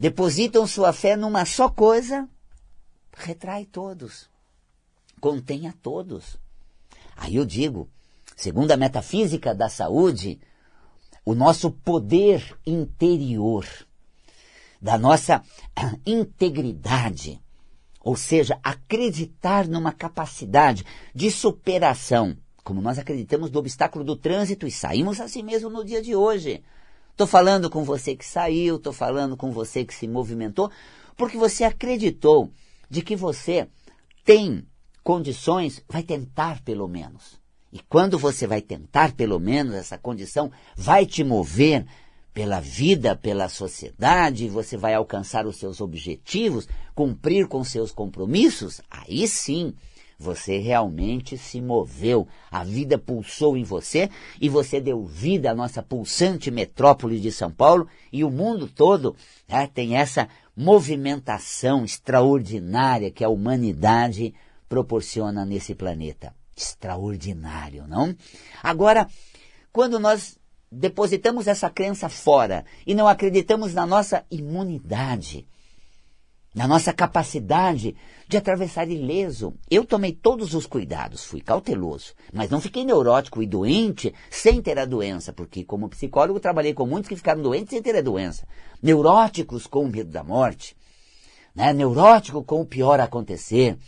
depositam 0.00 0.66
sua 0.66 0.94
fé 0.94 1.14
numa 1.14 1.44
só 1.44 1.68
coisa, 1.68 2.26
retrai 3.14 3.66
todos, 3.66 4.30
contém 5.20 5.68
a 5.68 5.74
todos. 5.74 6.38
Aí 7.14 7.36
eu 7.36 7.44
digo, 7.44 7.86
segundo 8.34 8.72
a 8.72 8.78
metafísica 8.78 9.54
da 9.54 9.68
saúde, 9.68 10.40
o 11.22 11.34
nosso 11.34 11.70
poder 11.70 12.58
interior, 12.66 13.66
da 14.80 14.96
nossa 14.96 15.42
integridade, 16.06 17.38
ou 18.00 18.16
seja, 18.16 18.58
acreditar 18.62 19.68
numa 19.68 19.92
capacidade 19.92 20.82
de 21.14 21.30
superação, 21.30 22.34
como 22.64 22.80
nós 22.80 22.98
acreditamos 22.98 23.50
do 23.50 23.58
obstáculo 23.58 24.02
do 24.02 24.16
trânsito 24.16 24.66
e 24.66 24.70
saímos 24.70 25.20
assim 25.20 25.42
mesmo 25.42 25.68
no 25.68 25.84
dia 25.84 26.00
de 26.00 26.16
hoje. 26.16 26.64
Estou 27.20 27.28
falando 27.28 27.68
com 27.68 27.84
você 27.84 28.16
que 28.16 28.24
saiu, 28.24 28.76
estou 28.76 28.94
falando 28.94 29.36
com 29.36 29.52
você 29.52 29.84
que 29.84 29.92
se 29.92 30.08
movimentou, 30.08 30.70
porque 31.18 31.36
você 31.36 31.64
acreditou 31.64 32.50
de 32.88 33.02
que 33.02 33.14
você 33.14 33.68
tem 34.24 34.66
condições, 35.04 35.84
vai 35.86 36.02
tentar 36.02 36.62
pelo 36.62 36.88
menos. 36.88 37.38
E 37.70 37.78
quando 37.78 38.18
você 38.18 38.46
vai 38.46 38.62
tentar 38.62 39.12
pelo 39.12 39.38
menos, 39.38 39.74
essa 39.74 39.98
condição 39.98 40.50
vai 40.74 41.04
te 41.04 41.22
mover 41.22 41.84
pela 42.32 42.58
vida, 42.58 43.14
pela 43.14 43.50
sociedade, 43.50 44.48
você 44.48 44.78
vai 44.78 44.94
alcançar 44.94 45.46
os 45.46 45.56
seus 45.56 45.82
objetivos, 45.82 46.66
cumprir 46.94 47.48
com 47.48 47.62
seus 47.62 47.92
compromissos, 47.92 48.80
aí 48.90 49.28
sim 49.28 49.74
você 50.20 50.58
realmente 50.58 51.38
se 51.38 51.62
moveu, 51.62 52.28
a 52.50 52.62
vida 52.62 52.98
pulsou 52.98 53.56
em 53.56 53.64
você 53.64 54.10
e 54.38 54.50
você 54.50 54.78
deu 54.78 55.06
vida 55.06 55.50
à 55.50 55.54
nossa 55.54 55.82
pulsante 55.82 56.50
metrópole 56.50 57.18
de 57.18 57.32
São 57.32 57.50
Paulo 57.50 57.88
e 58.12 58.22
o 58.22 58.30
mundo 58.30 58.68
todo 58.68 59.16
né, 59.48 59.66
tem 59.66 59.96
essa 59.96 60.28
movimentação 60.54 61.86
extraordinária 61.86 63.10
que 63.10 63.24
a 63.24 63.30
humanidade 63.30 64.34
proporciona 64.68 65.46
nesse 65.46 65.74
planeta. 65.74 66.34
Extraordinário, 66.54 67.86
não? 67.88 68.14
Agora, 68.62 69.08
quando 69.72 69.98
nós 69.98 70.38
depositamos 70.70 71.46
essa 71.46 71.70
crença 71.70 72.10
fora 72.10 72.66
e 72.86 72.94
não 72.94 73.08
acreditamos 73.08 73.72
na 73.72 73.86
nossa 73.86 74.22
imunidade, 74.30 75.48
na 76.54 76.66
nossa 76.66 76.92
capacidade 76.92 77.96
de 78.26 78.36
atravessar 78.36 78.88
ileso. 78.88 79.54
Eu 79.70 79.84
tomei 79.84 80.12
todos 80.12 80.54
os 80.54 80.66
cuidados, 80.66 81.24
fui 81.24 81.40
cauteloso, 81.40 82.14
mas 82.32 82.50
não 82.50 82.60
fiquei 82.60 82.84
neurótico 82.84 83.42
e 83.42 83.46
doente 83.46 84.12
sem 84.30 84.60
ter 84.60 84.78
a 84.78 84.84
doença, 84.84 85.32
porque 85.32 85.64
como 85.64 85.88
psicólogo 85.88 86.40
trabalhei 86.40 86.74
com 86.74 86.86
muitos 86.86 87.08
que 87.08 87.16
ficaram 87.16 87.42
doentes 87.42 87.70
sem 87.70 87.82
ter 87.82 87.96
a 87.96 88.02
doença. 88.02 88.46
Neuróticos 88.82 89.66
com 89.66 89.84
o 89.84 89.88
medo 89.88 90.10
da 90.10 90.24
morte, 90.24 90.76
né? 91.54 91.72
neurótico 91.72 92.42
com 92.42 92.60
o 92.60 92.66
pior 92.66 93.00
acontecer, 93.00 93.78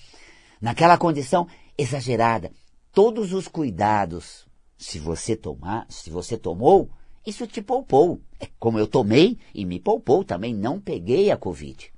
naquela 0.61 0.97
condição 0.97 1.47
exagerada. 1.77 2.53
Todos 2.93 3.33
os 3.33 3.49
cuidados 3.49 4.47
se 4.83 4.99
você 4.99 5.37
tomar, 5.37 5.87
se 5.89 6.11
você 6.11 6.37
tomou, 6.37 6.91
isso 7.25 7.47
te 7.47 7.63
poupou. 7.63 8.21
É 8.41 8.49
como 8.59 8.81
eu 8.81 8.87
tomei 8.87 9.39
e 9.55 9.65
me 9.65 9.79
poupou 9.79 10.25
também, 10.25 10.53
não 10.53 10.81
peguei 10.81 11.31
a 11.31 11.37
Covid. 11.37 11.93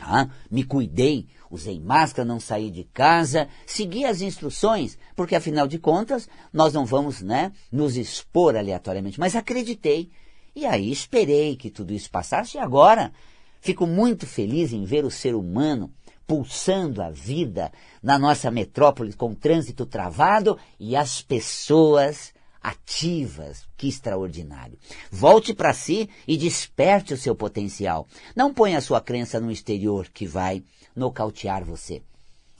Ah, 0.00 0.28
me 0.50 0.64
cuidei, 0.64 1.26
usei 1.50 1.80
máscara, 1.80 2.26
não 2.26 2.38
saí 2.38 2.70
de 2.70 2.84
casa, 2.84 3.48
segui 3.66 4.04
as 4.04 4.20
instruções, 4.20 4.98
porque 5.16 5.34
afinal 5.34 5.66
de 5.66 5.78
contas 5.78 6.28
nós 6.52 6.72
não 6.72 6.84
vamos 6.84 7.20
né, 7.20 7.52
nos 7.70 7.96
expor 7.96 8.56
aleatoriamente, 8.56 9.18
mas 9.18 9.34
acreditei. 9.34 10.10
E 10.54 10.66
aí 10.66 10.90
esperei 10.90 11.56
que 11.56 11.70
tudo 11.70 11.92
isso 11.92 12.10
passasse 12.10 12.56
e 12.56 12.60
agora 12.60 13.12
fico 13.60 13.86
muito 13.86 14.26
feliz 14.26 14.72
em 14.72 14.84
ver 14.84 15.04
o 15.04 15.10
ser 15.10 15.34
humano 15.34 15.92
pulsando 16.26 17.00
a 17.00 17.10
vida 17.10 17.72
na 18.02 18.18
nossa 18.18 18.50
metrópole 18.50 19.14
com 19.14 19.30
o 19.30 19.34
trânsito 19.34 19.86
travado 19.86 20.58
e 20.78 20.94
as 20.94 21.22
pessoas 21.22 22.34
ativas. 22.68 23.66
Que 23.76 23.88
extraordinário. 23.88 24.78
Volte 25.10 25.54
para 25.54 25.72
si 25.72 26.08
e 26.26 26.36
desperte 26.36 27.14
o 27.14 27.16
seu 27.16 27.34
potencial. 27.34 28.06
Não 28.34 28.52
ponha 28.52 28.78
a 28.78 28.82
sua 28.82 29.00
crença 29.00 29.40
no 29.40 29.50
exterior 29.50 30.08
que 30.08 30.26
vai 30.26 30.62
nocautear 30.94 31.64
você. 31.64 32.02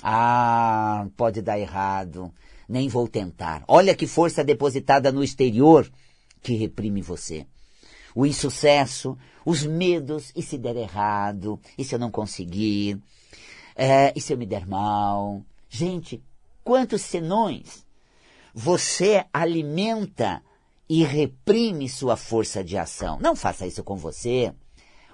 Ah, 0.03 1.07
pode 1.17 1.43
dar 1.43 1.59
errado. 1.59 2.33
Nem 2.69 2.89
vou 2.89 3.09
tentar. 3.09 3.65
Olha 3.67 3.95
que 3.95 4.07
força 4.07 4.45
depositada 4.45 5.11
no 5.11 5.25
exterior 5.25 5.91
que 6.43 6.55
reprime 6.55 7.03
você. 7.03 7.47
O 8.15 8.25
insucesso, 8.25 9.17
os 9.45 9.65
medos, 9.65 10.33
e 10.35 10.43
se 10.43 10.57
der 10.59 10.77
errado, 10.77 11.61
e 11.77 11.85
se 11.85 11.95
eu 11.95 11.99
não 11.99 12.11
conseguir, 12.11 13.01
é, 13.77 14.13
e 14.15 14.21
se 14.21 14.33
eu 14.33 14.39
me 14.39 14.47
der 14.47 14.67
mal? 14.67 15.43
Gente, 15.69 16.23
quantos 16.65 17.03
senões 17.03 17.87
você 18.55 19.25
alimenta 19.33 20.43
e 20.89 21.05
reprime 21.05 21.89
sua 21.89 22.17
força 22.17 22.65
de 22.65 22.77
ação? 22.77 23.19
Não 23.21 23.37
faça 23.37 23.67
isso 23.67 23.85
com 23.85 23.97
você. 23.97 24.53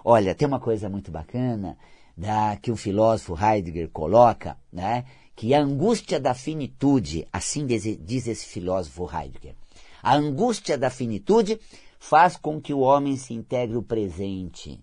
Olha, 0.04 0.34
tem 0.34 0.46
uma 0.46 0.60
coisa 0.60 0.88
muito 0.88 1.10
bacana 1.10 1.76
da, 2.16 2.56
que 2.56 2.70
um 2.70 2.76
filósofo 2.76 3.36
Heidegger 3.36 3.88
coloca, 3.90 4.56
né? 4.72 5.04
que 5.36 5.52
a 5.52 5.60
angústia 5.60 6.20
da 6.20 6.32
finitude, 6.32 7.26
assim 7.32 7.66
diz 7.66 8.26
esse 8.26 8.46
filósofo 8.46 9.08
Heidegger, 9.12 9.56
a 10.02 10.14
angústia 10.14 10.78
da 10.78 10.90
finitude 10.90 11.58
faz 11.98 12.36
com 12.36 12.60
que 12.60 12.74
o 12.74 12.80
homem 12.80 13.16
se 13.16 13.32
integre 13.34 13.76
o 13.76 13.82
presente. 13.82 14.82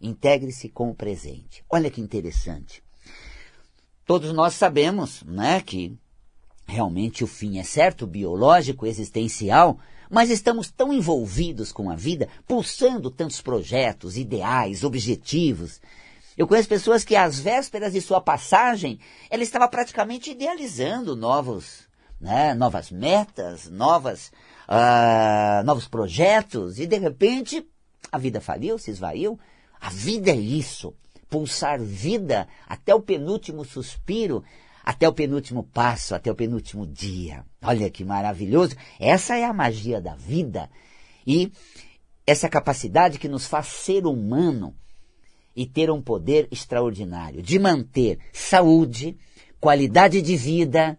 Integre-se 0.00 0.68
com 0.68 0.90
o 0.90 0.94
presente. 0.94 1.64
Olha 1.68 1.90
que 1.90 2.00
interessante. 2.00 2.82
Todos 4.06 4.32
nós 4.32 4.54
sabemos 4.54 5.22
né, 5.24 5.60
que 5.60 5.96
realmente 6.66 7.24
o 7.24 7.26
fim 7.26 7.58
é 7.58 7.62
certo, 7.62 8.06
biológico, 8.06 8.86
existencial, 8.86 9.78
mas 10.10 10.30
estamos 10.30 10.70
tão 10.70 10.92
envolvidos 10.92 11.72
com 11.72 11.90
a 11.90 11.96
vida, 11.96 12.28
pulsando 12.46 13.10
tantos 13.10 13.40
projetos, 13.40 14.16
ideais, 14.16 14.84
objetivos. 14.84 15.80
Eu 16.36 16.46
conheço 16.46 16.68
pessoas 16.68 17.04
que, 17.04 17.16
às 17.16 17.38
vésperas 17.38 17.92
de 17.92 18.00
sua 18.00 18.20
passagem, 18.20 18.98
ela 19.30 19.42
estava 19.42 19.68
praticamente 19.68 20.30
idealizando 20.30 21.16
novos, 21.16 21.88
né, 22.20 22.54
novas 22.54 22.90
metas, 22.90 23.68
novas, 23.68 24.32
uh, 24.68 25.64
novos 25.64 25.88
projetos, 25.88 26.78
e 26.78 26.86
de 26.86 26.98
repente 26.98 27.66
a 28.10 28.18
vida 28.18 28.40
faliu, 28.40 28.78
se 28.78 28.90
esvaiu. 28.90 29.38
A 29.80 29.90
vida 29.90 30.30
é 30.30 30.36
isso 30.36 30.94
pulsar 31.32 31.80
vida 31.80 32.46
até 32.68 32.94
o 32.94 33.00
penúltimo 33.00 33.64
suspiro, 33.64 34.44
até 34.84 35.08
o 35.08 35.12
penúltimo 35.12 35.62
passo, 35.62 36.14
até 36.14 36.30
o 36.30 36.34
penúltimo 36.34 36.86
dia. 36.86 37.44
Olha 37.62 37.88
que 37.90 38.04
maravilhoso! 38.04 38.74
Essa 38.98 39.36
é 39.36 39.44
a 39.44 39.52
magia 39.52 40.00
da 40.00 40.14
vida 40.14 40.68
e 41.26 41.52
essa 42.26 42.48
capacidade 42.48 43.18
que 43.18 43.28
nos 43.28 43.46
faz 43.46 43.66
ser 43.66 44.06
humano 44.06 44.74
e 45.54 45.66
ter 45.66 45.90
um 45.90 46.00
poder 46.00 46.48
extraordinário 46.50 47.42
de 47.42 47.58
manter 47.58 48.18
saúde, 48.32 49.16
qualidade 49.60 50.22
de 50.22 50.36
vida 50.36 50.98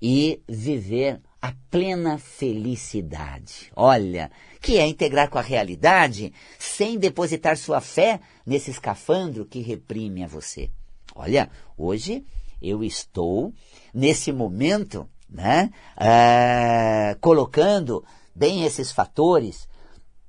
e 0.00 0.40
viver 0.48 1.20
a 1.40 1.52
plena 1.70 2.18
felicidade. 2.18 3.72
Olha, 3.74 4.30
que 4.60 4.78
é 4.78 4.86
integrar 4.86 5.28
com 5.28 5.38
a 5.38 5.42
realidade 5.42 6.32
sem 6.58 6.96
depositar 6.96 7.56
sua 7.56 7.80
fé 7.80 8.20
nesse 8.46 8.70
escafandro 8.70 9.44
que 9.44 9.60
reprime 9.60 10.22
a 10.22 10.28
você. 10.28 10.70
Olha, 11.14 11.50
hoje 11.76 12.24
eu 12.62 12.84
estou 12.84 13.52
nesse 13.92 14.32
momento, 14.32 15.08
né, 15.28 15.70
uh, 15.96 17.18
colocando 17.20 18.04
bem 18.34 18.64
esses 18.64 18.90
fatores 18.90 19.68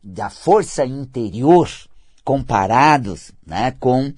da 0.03 0.29
força 0.29 0.85
interior 0.85 1.69
comparados, 2.23 3.31
né, 3.45 3.71
com 3.79 4.13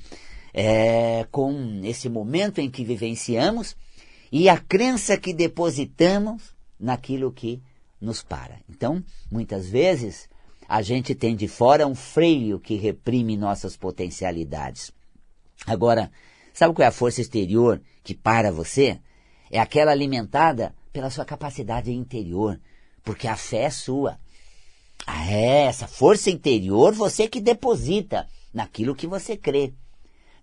é, 0.57 1.27
com 1.31 1.81
esse 1.83 2.07
momento 2.07 2.59
em 2.61 2.69
que 2.71 2.85
vivenciamos 2.85 3.75
e 4.31 4.47
a 4.47 4.57
crença 4.57 5.17
que 5.17 5.33
depositamos 5.33 6.55
naquilo 6.79 7.31
que 7.31 7.61
nos 7.99 8.23
para. 8.23 8.59
Então, 8.69 9.03
muitas 9.29 9.67
vezes, 9.67 10.29
a 10.67 10.81
gente 10.81 11.13
tem 11.13 11.35
de 11.35 11.47
fora 11.47 11.85
um 11.85 11.95
freio 11.95 12.59
que 12.59 12.75
reprime 12.75 13.35
nossas 13.35 13.75
potencialidades. 13.75 14.91
Agora, 15.65 16.09
sabe 16.53 16.73
qual 16.73 16.85
é 16.85 16.87
a 16.87 16.91
força 16.91 17.21
exterior 17.21 17.81
que 18.05 18.13
para 18.13 18.51
você? 18.51 19.01
É 19.51 19.59
aquela 19.59 19.91
alimentada 19.91 20.73
pela 20.93 21.09
sua 21.09 21.25
capacidade 21.25 21.91
interior, 21.91 22.57
porque 23.03 23.27
a 23.27 23.35
fé 23.35 23.63
é 23.63 23.69
sua. 23.69 24.17
Ah, 25.05 25.29
é, 25.29 25.65
essa 25.65 25.87
força 25.87 26.29
interior 26.29 26.93
você 26.93 27.27
que 27.27 27.41
deposita 27.41 28.27
naquilo 28.53 28.95
que 28.95 29.07
você 29.07 29.35
crê. 29.35 29.73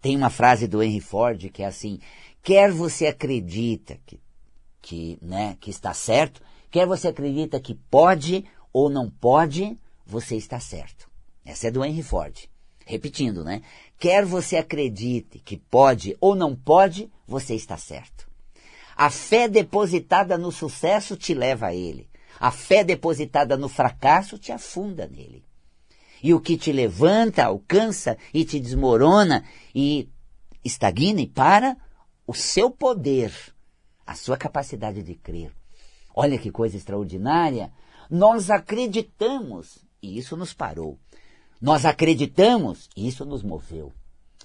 Tem 0.00 0.16
uma 0.16 0.28
frase 0.28 0.66
do 0.66 0.82
Henry 0.82 1.00
Ford 1.00 1.48
que 1.50 1.62
é 1.62 1.66
assim: 1.66 2.00
quer 2.42 2.70
você 2.70 3.06
acredita 3.06 3.98
que 4.04 4.20
que, 4.82 5.16
né, 5.22 5.56
que 5.60 5.70
está 5.70 5.94
certo, 5.94 6.42
quer 6.68 6.86
você 6.86 7.06
acredita 7.06 7.60
que 7.60 7.72
pode 7.72 8.44
ou 8.72 8.90
não 8.90 9.08
pode, 9.08 9.78
você 10.04 10.34
está 10.34 10.58
certo. 10.58 11.08
Essa 11.44 11.68
é 11.68 11.70
do 11.70 11.84
Henry 11.84 12.02
Ford. 12.02 12.36
Repetindo, 12.84 13.44
né? 13.44 13.62
Quer 14.02 14.24
você 14.24 14.56
acredite 14.56 15.38
que 15.38 15.56
pode 15.56 16.16
ou 16.20 16.34
não 16.34 16.56
pode, 16.56 17.08
você 17.24 17.54
está 17.54 17.76
certo. 17.76 18.28
A 18.96 19.08
fé 19.10 19.46
depositada 19.46 20.36
no 20.36 20.50
sucesso 20.50 21.16
te 21.16 21.32
leva 21.32 21.66
a 21.68 21.74
ele. 21.76 22.10
A 22.40 22.50
fé 22.50 22.82
depositada 22.82 23.56
no 23.56 23.68
fracasso 23.68 24.38
te 24.38 24.50
afunda 24.50 25.06
nele. 25.06 25.44
E 26.20 26.34
o 26.34 26.40
que 26.40 26.56
te 26.56 26.72
levanta, 26.72 27.44
alcança 27.44 28.18
e 28.34 28.44
te 28.44 28.58
desmorona 28.58 29.44
e 29.72 30.08
estagna 30.64 31.20
e 31.20 31.28
para 31.28 31.76
o 32.26 32.34
seu 32.34 32.72
poder, 32.72 33.32
a 34.04 34.16
sua 34.16 34.36
capacidade 34.36 35.00
de 35.04 35.14
crer. 35.14 35.52
Olha 36.12 36.38
que 36.38 36.50
coisa 36.50 36.76
extraordinária. 36.76 37.72
Nós 38.10 38.50
acreditamos 38.50 39.78
e 40.02 40.18
isso 40.18 40.36
nos 40.36 40.52
parou. 40.52 40.98
Nós 41.62 41.86
acreditamos 41.86 42.90
e 42.96 43.06
isso 43.06 43.24
nos 43.24 43.40
moveu. 43.40 43.92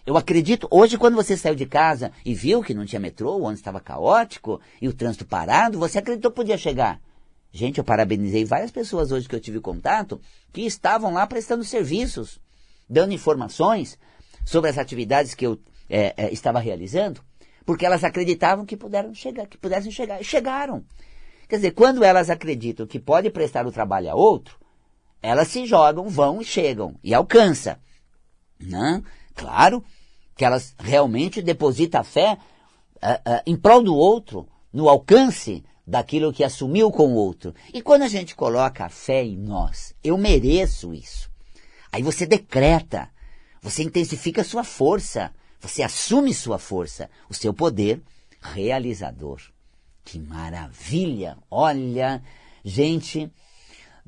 Eu 0.06 0.16
acredito, 0.16 0.68
hoje 0.70 1.00
quando 1.00 1.16
você 1.16 1.36
saiu 1.36 1.56
de 1.56 1.66
casa 1.66 2.12
e 2.24 2.36
viu 2.36 2.62
que 2.62 2.76
não 2.76 2.86
tinha 2.86 3.00
metrô, 3.00 3.32
o 3.32 3.42
ônibus 3.42 3.58
estava 3.58 3.80
caótico 3.80 4.62
e 4.80 4.88
o 4.88 4.94
trânsito 4.94 5.26
parado, 5.26 5.80
você 5.80 5.98
acreditou 5.98 6.30
que 6.30 6.36
podia 6.36 6.60
chegar. 6.60 7.02
Gente, 7.52 7.80
eu 7.80 7.84
parabenizei 7.84 8.46
várias 8.46 8.70
pessoas 8.70 9.12
hoje 9.12 9.28
que 9.28 9.34
eu 9.34 9.40
tive 9.40 9.60
contato 9.60 10.22
que 10.54 10.62
estavam 10.62 11.12
lá 11.12 11.26
prestando 11.26 11.64
serviços, 11.64 12.40
dando 12.88 13.16
informações 13.16 13.98
sobre 14.46 14.70
as 14.70 14.78
atividades 14.78 15.34
que 15.34 15.48
eu 15.48 15.60
é, 15.90 16.14
é, 16.16 16.32
estava 16.32 16.60
realizando, 16.60 17.20
porque 17.66 17.84
elas 17.84 18.04
acreditavam 18.04 18.64
que 18.64 18.78
puderam 18.78 19.12
chegar, 19.16 19.48
que 19.48 19.58
pudessem 19.58 19.92
chegar, 19.92 20.22
e 20.22 20.24
chegaram. 20.24 20.86
Quer 21.50 21.56
dizer, 21.56 21.72
quando 21.72 22.04
elas 22.04 22.30
acreditam 22.30 22.86
que 22.86 23.00
pode 23.00 23.32
prestar 23.32 23.66
o 23.66 23.72
trabalho 23.72 24.12
a 24.12 24.16
outro, 24.16 24.56
elas 25.22 25.48
se 25.48 25.66
jogam, 25.66 26.10
vão 26.10 26.42
e 26.42 26.46
chegam 26.46 26.96
e 27.04 27.14
alcançam. 27.14 27.76
Né? 28.60 29.04
Claro, 29.36 29.84
que 30.36 30.46
elas 30.46 30.76
realmente 30.80 31.42
depositam 31.42 32.02
a 32.02 32.04
fé 32.04 32.38
uh, 32.98 33.32
uh, 33.32 33.42
em 33.46 33.56
prol 33.56 33.84
do 33.84 33.96
outro, 33.96 34.48
no 34.72 34.90
alcance 34.90 35.64
daquilo 35.86 36.34
que 36.34 36.44
assumiu 36.44 36.92
com 36.92 37.14
o 37.14 37.16
outro. 37.16 37.54
E 37.74 37.82
quando 37.82 38.04
a 38.04 38.08
gente 38.08 38.36
coloca 38.36 38.86
a 38.86 38.90
fé 38.90 39.24
em 39.24 39.38
nós, 39.38 39.94
eu 40.04 40.18
mereço 40.18 40.94
isso. 40.94 41.30
Aí 41.92 42.04
você 42.04 42.26
decreta, 42.26 43.10
você 43.62 43.84
intensifica 43.84 44.44
sua 44.44 44.64
força, 44.64 45.34
você 45.60 45.82
assume 45.82 46.34
sua 46.34 46.60
força, 46.60 47.10
o 47.30 47.34
seu 47.34 47.54
poder 47.54 48.02
realizador. 48.42 49.42
Que 50.04 50.20
maravilha! 50.20 51.38
Olha, 51.50 52.22
gente, 52.64 53.32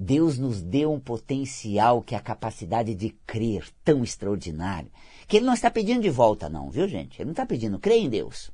Deus 0.01 0.39
nos 0.39 0.61
deu 0.61 0.93
um 0.93 0.99
potencial 0.99 2.01
que 2.01 2.15
é 2.15 2.17
a 2.17 2.21
capacidade 2.21 2.95
de 2.95 3.09
crer 3.27 3.67
tão 3.83 4.01
extraordinário 4.01 4.89
que 5.27 5.35
ele 5.35 5.45
não 5.45 5.53
está 5.53 5.69
pedindo 5.69 6.01
de 6.01 6.09
volta, 6.09 6.47
não, 6.47 6.71
viu, 6.71 6.87
gente? 6.87 7.21
Ele 7.21 7.25
não 7.25 7.33
está 7.33 7.45
pedindo, 7.45 7.77
crê 7.77 7.97
em 7.97 8.09
Deus. 8.09 8.49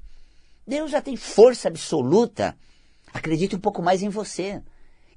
Deus 0.68 0.90
já 0.90 1.00
tem 1.02 1.16
força 1.16 1.68
absoluta. 1.68 2.58
Acredite 3.14 3.56
um 3.56 3.60
pouco 3.60 3.80
mais 3.80 4.02
em 4.02 4.10
você, 4.10 4.60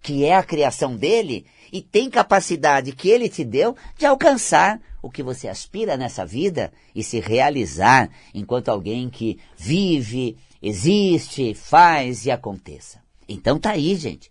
que 0.03 0.25
é 0.25 0.37
a 0.37 0.43
criação 0.43 0.95
dele 0.95 1.47
e 1.73 1.81
tem 1.81 2.11
capacidade 2.11 2.93
que 2.93 3.09
ele 3.09 3.31
te 3.31 3.43
deu 3.43 3.75
de 3.97 4.05
alcançar 4.05 4.81
o 5.03 5.11
que 5.11 5.23
você 5.23 5.49
aspira 5.49 5.97
nessa 5.97 6.27
vida 6.27 6.71
e 6.95 7.03
se 7.03 7.21
realizar 7.21 8.11
enquanto 8.35 8.69
alguém 8.69 9.09
que 9.09 9.39
vive, 9.57 10.37
existe, 10.61 11.55
faz 11.55 12.27
e 12.27 12.31
aconteça. 12.31 13.03
Então 13.27 13.59
tá 13.59 13.71
aí, 13.71 13.97
gente. 13.97 14.31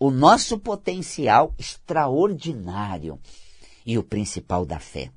O 0.00 0.10
nosso 0.10 0.58
potencial 0.58 1.54
extraordinário 1.58 3.20
e 3.84 3.98
o 3.98 4.02
principal 4.02 4.64
da 4.64 4.78
fé. 4.78 5.12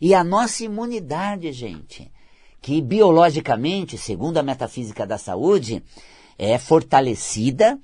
E 0.00 0.14
a 0.14 0.24
nossa 0.24 0.64
imunidade, 0.64 1.52
gente, 1.52 2.12
que 2.60 2.82
biologicamente, 2.82 3.96
segundo 3.96 4.38
a 4.38 4.42
metafísica 4.42 5.06
da 5.06 5.16
saúde, 5.16 5.80
é 6.36 6.58
fortalecida 6.58 7.78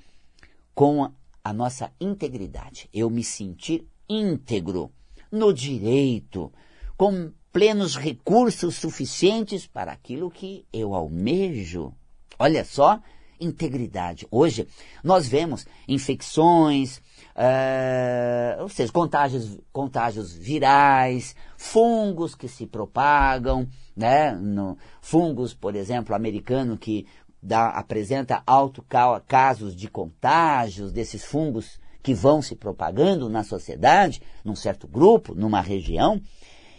com 0.75 1.09
a 1.41 1.53
nossa 1.53 1.89
integridade. 1.99 2.89
Eu 2.93 3.09
me 3.09 3.23
sentir 3.23 3.87
íntegro, 4.09 4.91
no 5.31 5.53
direito, 5.53 6.51
com 6.97 7.31
plenos 7.53 7.95
recursos 7.95 8.75
suficientes 8.75 9.65
para 9.65 9.93
aquilo 9.93 10.29
que 10.29 10.65
eu 10.73 10.93
almejo. 10.93 11.93
Olha 12.37 12.65
só, 12.65 12.99
integridade. 13.43 14.27
Hoje 14.31 14.67
nós 15.03 15.27
vemos 15.27 15.65
infecções, 15.87 16.97
uh, 17.35 18.61
ou 18.61 18.69
seja, 18.69 18.91
contágios, 18.91 19.57
contágios 19.71 20.33
virais, 20.33 21.35
fungos 21.57 22.35
que 22.35 22.47
se 22.47 22.65
propagam, 22.65 23.67
né? 23.95 24.31
No, 24.31 24.77
fungos, 25.01 25.53
por 25.53 25.75
exemplo, 25.75 26.15
americano 26.15 26.77
que 26.77 27.05
dá, 27.41 27.69
apresenta 27.69 28.41
alto 28.45 28.83
casos 29.27 29.75
de 29.75 29.89
contágios 29.89 30.91
desses 30.91 31.23
fungos 31.23 31.79
que 32.01 32.13
vão 32.13 32.41
se 32.41 32.55
propagando 32.55 33.29
na 33.29 33.43
sociedade, 33.43 34.21
num 34.43 34.55
certo 34.55 34.87
grupo, 34.87 35.33
numa 35.33 35.61
região, 35.61 36.21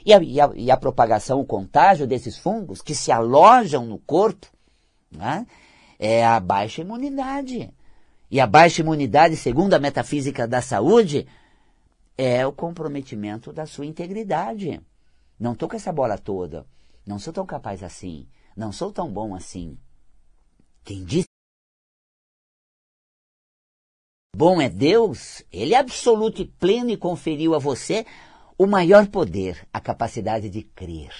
e 0.05 0.13
a, 0.13 0.23
e 0.23 0.41
a, 0.41 0.51
e 0.55 0.71
a 0.71 0.77
propagação, 0.77 1.41
o 1.41 1.47
contágio 1.47 2.07
desses 2.07 2.37
fungos 2.37 2.83
que 2.83 2.95
se 2.95 3.11
alojam 3.11 3.87
no 3.87 3.99
corpo, 3.99 4.47
né? 5.11 5.47
É 5.99 6.25
a 6.25 6.39
baixa 6.41 6.81
imunidade. 6.81 7.73
E 8.31 8.41
a 8.41 8.47
baixa 8.47 8.83
imunidade, 8.83 9.37
segundo 9.37 9.75
a 9.75 9.79
metafísica 9.79 10.47
da 10.47 10.61
saúde, 10.61 11.27
é 12.17 12.47
o 12.47 12.53
comprometimento 12.53 13.53
da 13.53 13.67
sua 13.67 13.87
integridade. 13.87 14.81
Não 15.39 15.53
estou 15.53 15.69
com 15.69 15.77
essa 15.77 15.93
bola 15.93 16.19
toda. 16.19 16.67
Não 17.07 17.19
sou 17.19 17.33
tão 17.33 17.47
capaz 17.47 17.83
assim. 17.83 18.27
Não 18.57 18.73
sou 18.73 18.93
tão 18.93 19.13
bom 19.13 19.35
assim. 19.35 19.77
Quem 20.85 21.05
diz 21.05 21.25
bom 24.37 24.61
é 24.61 24.69
Deus, 24.69 25.45
Ele 25.53 25.75
é 25.75 25.79
absoluto 25.79 26.43
e 26.43 26.45
pleno 26.45 26.91
e 26.91 26.97
conferiu 26.97 27.55
a 27.55 27.59
você 27.59 28.05
o 28.59 28.67
maior 28.67 29.07
poder, 29.09 29.67
a 29.73 29.81
capacidade 29.81 30.49
de 30.49 30.63
crer. 30.63 31.13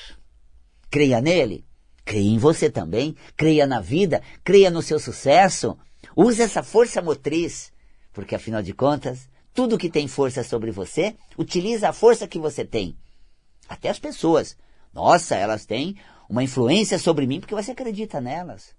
Creia 0.91 1.21
nele, 1.21 1.65
creia 2.05 2.31
em 2.31 2.39
você 2.39 2.69
também, 2.69 3.17
creia 3.37 3.67
na 3.67 3.81
vida, 3.81 4.23
creia 4.43 4.71
no 4.71 4.83
seu 4.83 4.99
sucesso. 4.99 5.77
Use 6.17 6.43
essa 6.43 6.63
força 6.63 7.01
motriz, 7.01 7.73
porque 8.13 8.35
afinal 8.35 8.63
de 8.63 8.73
contas, 8.73 9.29
tudo 9.53 9.79
que 9.79 9.89
tem 9.89 10.07
força 10.07 10.43
sobre 10.43 10.71
você, 10.71 11.17
utiliza 11.39 11.89
a 11.89 11.93
força 11.93 12.29
que 12.29 12.39
você 12.39 12.65
tem. 12.65 12.97
Até 13.69 13.89
as 13.89 13.99
pessoas. 13.99 14.57
Nossa, 14.93 15.35
elas 15.35 15.65
têm 15.65 15.97
uma 16.29 16.43
influência 16.43 16.99
sobre 16.99 17.27
mim 17.27 17.41
porque 17.41 17.55
você 17.55 17.71
acredita 17.71 18.21
nelas. 18.21 18.75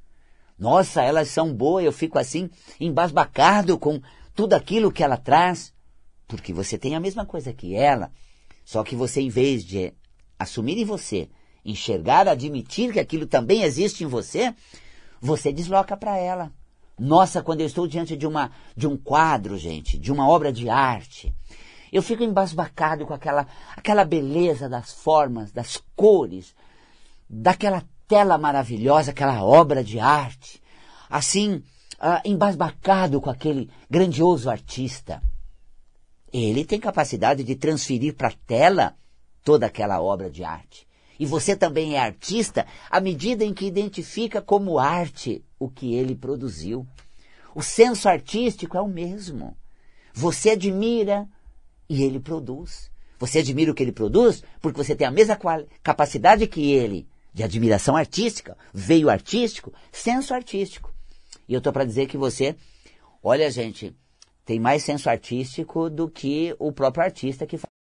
Nossa, 0.58 1.02
elas 1.02 1.30
são 1.30 1.54
boas, 1.54 1.84
eu 1.84 1.92
fico 1.92 2.18
assim, 2.18 2.50
embasbacado 2.80 3.78
com 3.78 4.02
tudo 4.34 4.54
aquilo 4.54 4.92
que 4.92 5.04
ela 5.04 5.18
traz. 5.18 5.74
Porque 6.28 6.54
você 6.54 6.78
tem 6.78 6.96
a 6.96 7.00
mesma 7.00 7.26
coisa 7.26 7.54
que 7.54 7.76
ela. 7.76 8.12
Só 8.64 8.84
que 8.84 8.96
você, 8.96 9.22
em 9.22 9.30
vez 9.30 9.64
de 9.64 9.94
assumir 10.40 10.78
em 10.78 10.86
você, 10.86 11.30
enxergar, 11.66 12.28
admitir 12.28 12.94
que 12.94 13.00
aquilo 13.00 13.26
também 13.26 13.64
existe 13.64 14.04
em 14.04 14.08
você, 14.08 14.54
você 15.20 15.52
desloca 15.52 15.98
para 15.98 16.18
ela. 16.18 16.52
Nossa, 16.98 17.42
quando 17.42 17.62
eu 17.62 17.68
estou 17.68 17.88
diante 17.88 18.16
de, 18.16 18.26
uma, 18.26 18.52
de 18.76 18.88
um 18.88 18.96
quadro, 18.96 19.58
gente, 19.58 19.98
de 19.98 20.12
uma 20.12 20.30
obra 20.30 20.54
de 20.54 20.70
arte, 20.70 21.34
eu 21.92 22.02
fico 22.02 22.24
embasbacado 22.24 23.06
com 23.06 23.14
aquela, 23.14 23.48
aquela 23.76 24.06
beleza 24.06 24.70
das 24.70 24.94
formas, 24.94 25.52
das 25.52 25.82
cores, 25.96 26.56
daquela 27.30 27.84
tela 28.08 28.38
maravilhosa, 28.38 29.12
aquela 29.12 29.44
obra 29.44 29.84
de 29.84 30.00
arte. 30.00 30.62
Assim, 31.10 31.64
uh, 31.96 32.22
embasbacado 32.24 33.20
com 33.20 33.30
aquele 33.30 33.70
grandioso 33.90 34.50
artista. 34.50 35.22
Ele 36.32 36.66
tem 36.66 36.80
capacidade 36.80 37.44
de 37.44 37.56
transferir 37.56 38.16
para 38.16 38.30
a 38.30 38.36
tela 38.46 38.96
toda 39.44 39.66
aquela 39.66 40.02
obra 40.02 40.30
de 40.30 40.44
arte. 40.44 40.88
E 41.20 41.26
você 41.26 41.56
também 41.56 41.96
é 41.96 42.00
artista 42.00 42.66
à 42.90 43.00
medida 43.00 43.44
em 43.44 43.54
que 43.54 43.66
identifica 43.66 44.42
como 44.42 44.80
arte 44.80 45.44
o 45.60 45.70
que 45.70 45.94
ele 45.94 46.16
produziu. 46.16 46.86
O 47.54 47.62
senso 47.62 48.10
artístico 48.10 48.78
é 48.78 48.82
o 48.82 48.88
mesmo. 48.88 49.56
Você 50.14 50.52
admira 50.52 51.28
e 51.90 52.04
ele 52.04 52.20
produz. 52.20 52.92
Você 53.18 53.40
admira 53.40 53.72
o 53.72 53.76
que 53.76 53.84
ele 53.84 53.92
produz 53.92 54.44
porque 54.62 54.78
você 54.78 54.96
tem 54.96 55.08
a 55.08 55.12
mesma 55.12 55.38
capacidade 55.82 56.48
que 56.48 56.72
ele 56.72 57.08
de 57.34 57.44
admiração 57.44 57.98
artística, 57.98 58.58
veio 58.74 59.10
artístico, 59.10 59.74
senso 59.92 60.34
artístico. 60.34 60.94
E 61.48 61.54
eu 61.54 61.58
estou 61.58 61.74
para 61.74 61.84
dizer 61.84 62.08
que 62.08 62.18
você, 62.18 62.56
olha 63.22 63.52
gente, 63.52 63.94
tem 64.46 64.58
mais 64.58 64.84
senso 64.84 65.10
artístico 65.10 65.90
do 65.90 66.10
que 66.10 66.56
o 66.58 66.72
próprio 66.72 67.04
artista 67.04 67.46
que 67.46 67.58
faz 67.58 67.75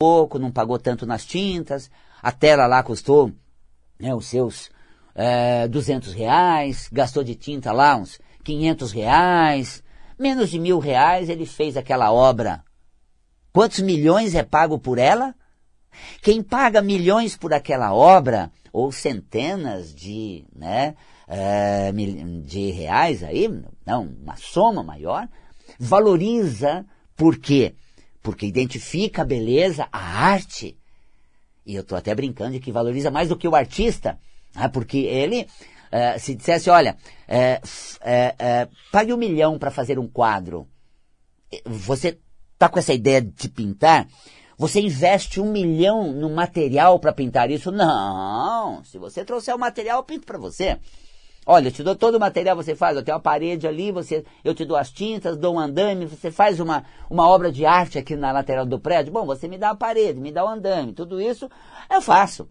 pouco, 0.00 0.38
não 0.38 0.50
pagou 0.50 0.78
tanto 0.78 1.04
nas 1.04 1.26
tintas, 1.26 1.90
a 2.22 2.32
tela 2.32 2.66
lá 2.66 2.82
custou 2.82 3.30
né, 3.98 4.14
os 4.14 4.26
seus 4.26 4.70
é, 5.14 5.68
200 5.68 6.14
reais, 6.14 6.88
gastou 6.90 7.22
de 7.22 7.34
tinta 7.34 7.70
lá 7.70 7.96
uns 7.96 8.18
500 8.42 8.92
reais, 8.92 9.84
menos 10.18 10.48
de 10.48 10.58
mil 10.58 10.78
reais 10.78 11.28
ele 11.28 11.44
fez 11.44 11.76
aquela 11.76 12.10
obra. 12.10 12.64
Quantos 13.52 13.80
milhões 13.80 14.34
é 14.34 14.42
pago 14.42 14.78
por 14.78 14.96
ela? 14.96 15.34
Quem 16.22 16.42
paga 16.42 16.80
milhões 16.80 17.36
por 17.36 17.52
aquela 17.52 17.92
obra, 17.92 18.50
ou 18.72 18.90
centenas 18.90 19.94
de 19.94 20.46
né, 20.56 20.94
é, 21.28 21.92
de 22.42 22.70
reais 22.70 23.22
aí, 23.22 23.48
não, 23.84 24.04
uma 24.04 24.36
soma 24.36 24.82
maior, 24.82 25.28
valoriza 25.78 26.86
por 27.14 27.36
quê? 27.36 27.74
Porque 28.22 28.46
identifica 28.46 29.22
a 29.22 29.24
beleza, 29.24 29.88
a 29.90 29.98
arte. 29.98 30.76
E 31.64 31.74
eu 31.74 31.82
estou 31.82 31.96
até 31.96 32.14
brincando 32.14 32.52
de 32.52 32.60
que 32.60 32.72
valoriza 32.72 33.10
mais 33.10 33.28
do 33.28 33.36
que 33.36 33.48
o 33.48 33.54
artista, 33.54 34.18
né? 34.54 34.68
porque 34.68 34.98
ele, 34.98 35.46
é, 35.90 36.18
se 36.18 36.34
dissesse, 36.34 36.68
olha, 36.70 36.96
é, 37.28 37.60
é, 38.00 38.68
pague 38.90 39.12
um 39.12 39.16
milhão 39.16 39.58
para 39.58 39.70
fazer 39.70 39.98
um 39.98 40.08
quadro, 40.08 40.68
você 41.64 42.18
está 42.54 42.68
com 42.68 42.78
essa 42.78 42.92
ideia 42.92 43.22
de 43.22 43.48
pintar, 43.48 44.06
você 44.60 44.78
investe 44.78 45.40
um 45.40 45.50
milhão 45.50 46.12
no 46.12 46.28
material 46.28 47.00
para 47.00 47.14
pintar 47.14 47.50
isso? 47.50 47.70
Não! 47.72 48.84
Se 48.84 48.98
você 48.98 49.24
trouxer 49.24 49.54
o 49.54 49.58
material, 49.58 50.00
eu 50.00 50.04
pinto 50.04 50.26
para 50.26 50.36
você. 50.36 50.78
Olha, 51.46 51.68
eu 51.68 51.72
te 51.72 51.82
dou 51.82 51.96
todo 51.96 52.16
o 52.16 52.20
material, 52.20 52.54
você 52.54 52.74
faz, 52.74 52.96
eu 52.96 53.02
tenho 53.02 53.16
uma 53.16 53.22
parede 53.22 53.66
ali, 53.66 53.90
você, 53.90 54.24
eu 54.44 54.54
te 54.54 54.64
dou 54.64 54.76
as 54.76 54.90
tintas, 54.90 55.36
dou 55.36 55.54
um 55.54 55.58
andame, 55.58 56.06
você 56.06 56.30
faz 56.30 56.60
uma, 56.60 56.84
uma 57.08 57.26
obra 57.26 57.50
de 57.50 57.64
arte 57.64 57.98
aqui 57.98 58.14
na 58.14 58.30
lateral 58.30 58.66
do 58.66 58.78
prédio. 58.78 59.12
Bom, 59.12 59.24
você 59.24 59.48
me 59.48 59.56
dá 59.56 59.70
a 59.70 59.74
parede, 59.74 60.20
me 60.20 60.30
dá 60.30 60.44
o 60.44 60.48
andame, 60.48 60.92
tudo 60.92 61.20
isso 61.20 61.50
eu 61.90 62.02
faço. 62.02 62.48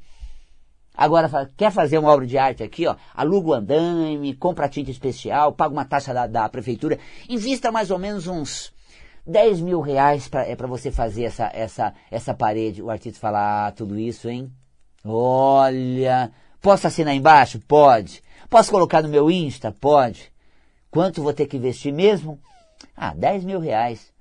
Agora, 0.96 1.30
quer 1.56 1.72
fazer 1.72 1.98
uma 1.98 2.12
obra 2.12 2.26
de 2.26 2.38
arte 2.38 2.64
aqui, 2.64 2.88
ó, 2.88 2.96
aluga 3.16 3.50
o 3.50 3.54
andame, 3.54 4.34
compra 4.36 4.68
tinta 4.68 4.92
especial, 4.92 5.54
paga 5.54 5.72
uma 5.72 5.86
taxa 5.86 6.14
da, 6.14 6.28
da 6.28 6.50
prefeitura, 6.50 7.00
invista 7.30 7.72
mais 7.72 7.92
ou 7.92 8.00
menos 8.00 8.28
uns 8.28 8.74
10 9.26 9.62
mil 9.62 9.80
reais 9.80 10.28
para 10.28 10.48
é 10.48 10.56
você 10.56 10.92
fazer 10.92 11.24
essa, 11.24 11.50
essa, 11.54 11.94
essa 12.10 12.34
parede. 12.34 12.82
O 12.82 12.90
artista 12.90 13.20
fala, 13.20 13.68
ah, 13.68 13.72
tudo 13.72 13.98
isso, 13.98 14.28
hein? 14.28 14.52
Olha, 15.06 16.32
posso 16.60 16.88
assinar 16.88 17.16
embaixo? 17.16 17.60
Pode. 17.68 18.22
Posso 18.50 18.72
colocar 18.72 19.04
no 19.04 19.10
meu 19.10 19.30
Insta? 19.30 19.72
Pode. 19.72 20.32
Quanto 20.90 21.22
vou 21.22 21.34
ter 21.34 21.46
que 21.46 21.58
investir 21.58 21.94
mesmo? 21.94 22.40
Ah, 22.98 23.14
10 23.14 23.44
mil 23.44 23.60
reais. 23.60 24.12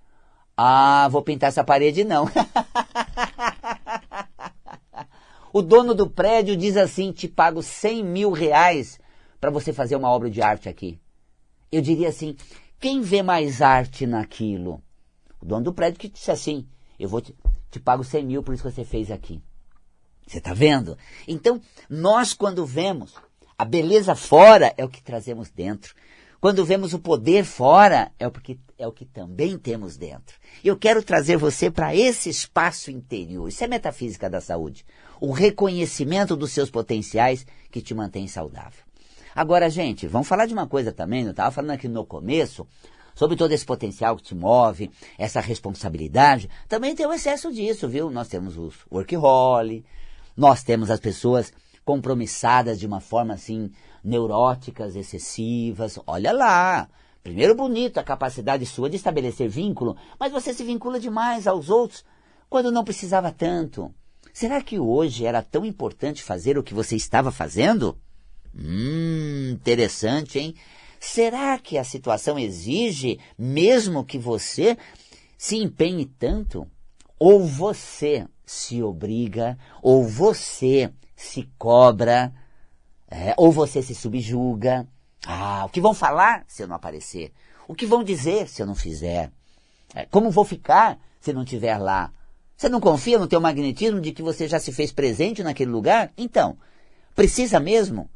Ah, 0.55 1.09
vou 1.11 1.23
pintar 1.23 1.49
essa 1.49 1.65
parede 1.65 2.05
não. 2.05 2.29
o 5.51 5.63
dono 5.63 5.95
do 5.95 6.11
prédio 6.11 6.57
diz 6.57 6.77
assim, 6.77 7.11
te 7.11 7.27
pago 7.27 7.63
100 7.63 8.05
mil 8.05 8.31
reais 8.31 9.01
para 9.41 9.51
você 9.51 9.73
fazer 9.73 9.97
uma 9.97 10.11
obra 10.11 10.29
de 10.29 10.43
arte 10.43 10.69
aqui. 10.69 11.01
Eu 11.73 11.81
diria 11.81 12.09
assim, 12.09 12.37
quem 12.79 13.01
vê 13.01 13.23
mais 13.23 13.63
arte 13.63 14.07
naquilo? 14.07 14.83
O 15.41 15.47
dono 15.47 15.65
do 15.65 15.73
prédio 15.73 16.01
que 16.01 16.09
disse 16.09 16.31
assim, 16.31 16.69
eu 16.99 17.09
vou 17.09 17.23
te, 17.23 17.35
te 17.71 17.81
pago 17.81 18.05
100 18.05 18.27
mil 18.27 18.43
por 18.43 18.53
isso 18.53 18.63
que 18.63 18.71
você 18.71 18.85
fez 18.85 19.11
aqui. 19.11 19.41
Você 20.27 20.37
está 20.37 20.53
vendo? 20.53 20.99
Então, 21.27 21.63
nós 21.89 22.35
quando 22.35 22.67
vemos 22.67 23.15
a 23.59 23.65
beleza 23.65 24.15
fora, 24.15 24.73
é 24.77 24.85
o 24.85 24.89
que 24.89 25.03
trazemos 25.03 25.51
dentro. 25.51 25.93
Quando 26.41 26.65
vemos 26.65 26.95
o 26.95 27.01
poder 27.01 27.45
fora, 27.45 28.13
é 28.17 28.25
o, 28.25 28.31
porque, 28.31 28.57
é 28.79 28.87
o 28.87 28.93
que 28.93 29.05
também 29.05 29.59
temos 29.59 29.97
dentro. 29.97 30.37
Eu 30.63 30.77
quero 30.77 31.03
trazer 31.03 31.37
você 31.37 31.69
para 31.69 31.97
esse 31.97 32.31
espaço 32.31 32.93
interior. 32.93 33.49
Isso 33.49 33.65
é 33.65 33.67
metafísica 33.67 34.31
da 34.31 34.41
saúde. 34.41 34.87
O 35.21 35.33
reconhecimento 35.33 36.37
dos 36.37 36.53
seus 36.53 36.71
potenciais 36.71 37.45
que 37.73 37.83
te 37.83 37.93
mantém 37.93 38.29
saudável. 38.29 38.85
Agora, 39.35 39.69
gente, 39.69 40.07
vamos 40.07 40.29
falar 40.29 40.47
de 40.47 40.55
uma 40.55 40.69
coisa 40.69 40.93
também. 40.93 41.25
Eu 41.25 41.33
estava 41.33 41.51
falando 41.51 41.73
aqui 41.73 41.89
no 41.89 42.07
começo 42.07 42.65
sobre 43.17 43.37
todo 43.37 43.51
esse 43.51 43.67
potencial 43.67 44.15
que 44.15 44.23
te 44.23 44.33
move, 44.33 44.93
essa 45.19 45.41
responsabilidade, 45.41 46.49
também 46.69 46.95
tem 46.95 47.05
o 47.05 47.13
excesso 47.13 47.53
disso, 47.53 47.89
viu? 47.89 48.11
Nós 48.11 48.29
temos 48.29 48.57
os 48.57 48.77
workaholic, 48.89 49.85
nós 50.37 50.63
temos 50.63 50.89
as 50.89 51.01
pessoas 51.01 51.53
compromissadas 51.89 52.79
de 52.79 52.87
uma 52.87 53.01
forma 53.01 53.33
assim, 53.33 53.73
neuróticas, 54.05 54.95
excessivas. 54.95 55.99
Olha 56.07 56.33
lá! 56.33 56.87
Primeiro 57.23 57.55
bonito 57.55 57.97
a 57.97 58.05
capacidade 58.05 58.67
sua 58.67 58.91
de 58.91 58.97
estabelecer 58.97 59.49
vínculo, 59.49 59.97
mas 60.21 60.31
você 60.31 60.53
se 60.53 60.63
vincula 60.63 61.01
demais 61.01 61.47
aos 61.47 61.71
outros 61.71 62.05
quando 62.51 62.71
não 62.71 62.85
precisava 62.85 63.33
tanto. 63.33 63.91
Será 64.35 64.61
que 64.61 64.79
hoje 64.79 65.25
era 65.25 65.43
tão 65.43 65.65
importante 65.65 66.23
fazer 66.23 66.59
o 66.59 66.63
que 66.63 66.75
você 66.75 66.95
estava 66.95 67.33
fazendo? 67.33 67.97
Hum, 68.55 69.53
interessante, 69.53 70.39
hein? 70.39 70.55
Será 71.01 71.57
que 71.59 71.79
a 71.79 71.85
situação 71.85 72.39
exige 72.39 73.19
mesmo 73.39 74.05
que 74.05 74.19
você 74.19 74.77
se 75.39 75.57
empenhe 75.57 76.05
tanto? 76.05 76.69
Ou 77.19 77.45
você 77.45 78.27
se 78.47 78.83
obriga, 78.83 79.59
ou 79.83 80.07
você 80.07 80.93
se 81.17 81.49
cobra, 81.59 82.33
é, 83.11 83.35
ou 83.37 83.51
você 83.51 83.83
se 83.83 83.95
subjuga. 83.95 84.87
Ah, 85.27 85.65
o 85.67 85.69
que 85.69 85.81
vão 85.81 85.93
falar 85.93 86.45
se 86.47 86.63
eu 86.63 86.69
não 86.69 86.77
aparecer? 86.77 87.33
O 87.67 87.75
que 87.75 87.87
vão 87.87 88.05
dizer 88.05 88.49
se 88.49 88.63
eu 88.63 88.67
não 88.67 88.75
fizer? 88.75 89.33
É, 89.95 90.07
como 90.07 90.31
vou 90.31 90.45
ficar 90.45 90.99
se 91.21 91.33
não 91.33 91.43
estiver 91.43 91.77
lá? 91.79 92.13
Você 92.57 92.69
não 92.69 92.81
confia 92.81 93.19
no 93.19 93.27
teu 93.27 93.41
magnetismo 93.41 94.01
de 94.01 94.13
que 94.13 94.23
você 94.23 94.49
já 94.49 94.59
se 94.59 94.73
fez 94.73 94.91
presente 94.91 95.43
naquele 95.43 95.71
lugar? 95.71 96.13
Então, 96.17 96.57
precisa 97.15 97.61
mesmo? 97.61 98.09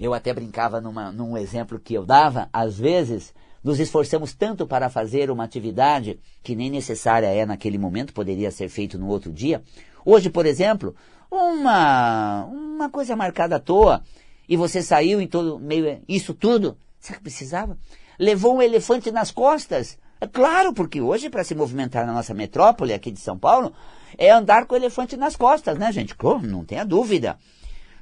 Eu 0.00 0.14
até 0.14 0.32
brincava 0.32 0.80
numa, 0.80 1.10
num 1.10 1.36
exemplo 1.36 1.78
que 1.78 1.94
eu 1.94 2.06
dava, 2.06 2.48
às 2.52 2.78
vezes 2.78 3.34
nos 3.62 3.80
esforçamos 3.80 4.34
tanto 4.34 4.66
para 4.66 4.88
fazer 4.88 5.30
uma 5.30 5.44
atividade 5.44 6.18
que 6.42 6.54
nem 6.54 6.70
necessária 6.70 7.26
é 7.26 7.44
naquele 7.44 7.78
momento, 7.78 8.12
poderia 8.12 8.50
ser 8.50 8.68
feito 8.68 8.98
no 8.98 9.08
outro 9.08 9.32
dia. 9.32 9.62
Hoje, 10.04 10.30
por 10.30 10.46
exemplo, 10.46 10.94
uma, 11.30 12.44
uma 12.44 12.88
coisa 12.88 13.14
marcada 13.16 13.56
à 13.56 13.60
toa, 13.60 14.02
e 14.48 14.56
você 14.56 14.82
saiu 14.82 15.20
em 15.20 15.26
todo 15.26 15.58
meio 15.58 16.00
isso 16.08 16.32
tudo, 16.32 16.76
será 16.98 17.18
que 17.18 17.24
precisava? 17.24 17.76
Levou 18.18 18.56
um 18.56 18.62
elefante 18.62 19.10
nas 19.10 19.30
costas. 19.30 19.98
É 20.20 20.26
claro, 20.26 20.72
porque 20.72 21.00
hoje, 21.00 21.30
para 21.30 21.44
se 21.44 21.54
movimentar 21.54 22.06
na 22.06 22.12
nossa 22.12 22.34
metrópole 22.34 22.92
aqui 22.92 23.10
de 23.10 23.20
São 23.20 23.38
Paulo, 23.38 23.72
é 24.16 24.30
andar 24.30 24.66
com 24.66 24.74
o 24.74 24.78
elefante 24.78 25.16
nas 25.16 25.36
costas, 25.36 25.78
né, 25.78 25.92
gente? 25.92 26.16
Não 26.42 26.64
tenha 26.64 26.84
dúvida 26.84 27.38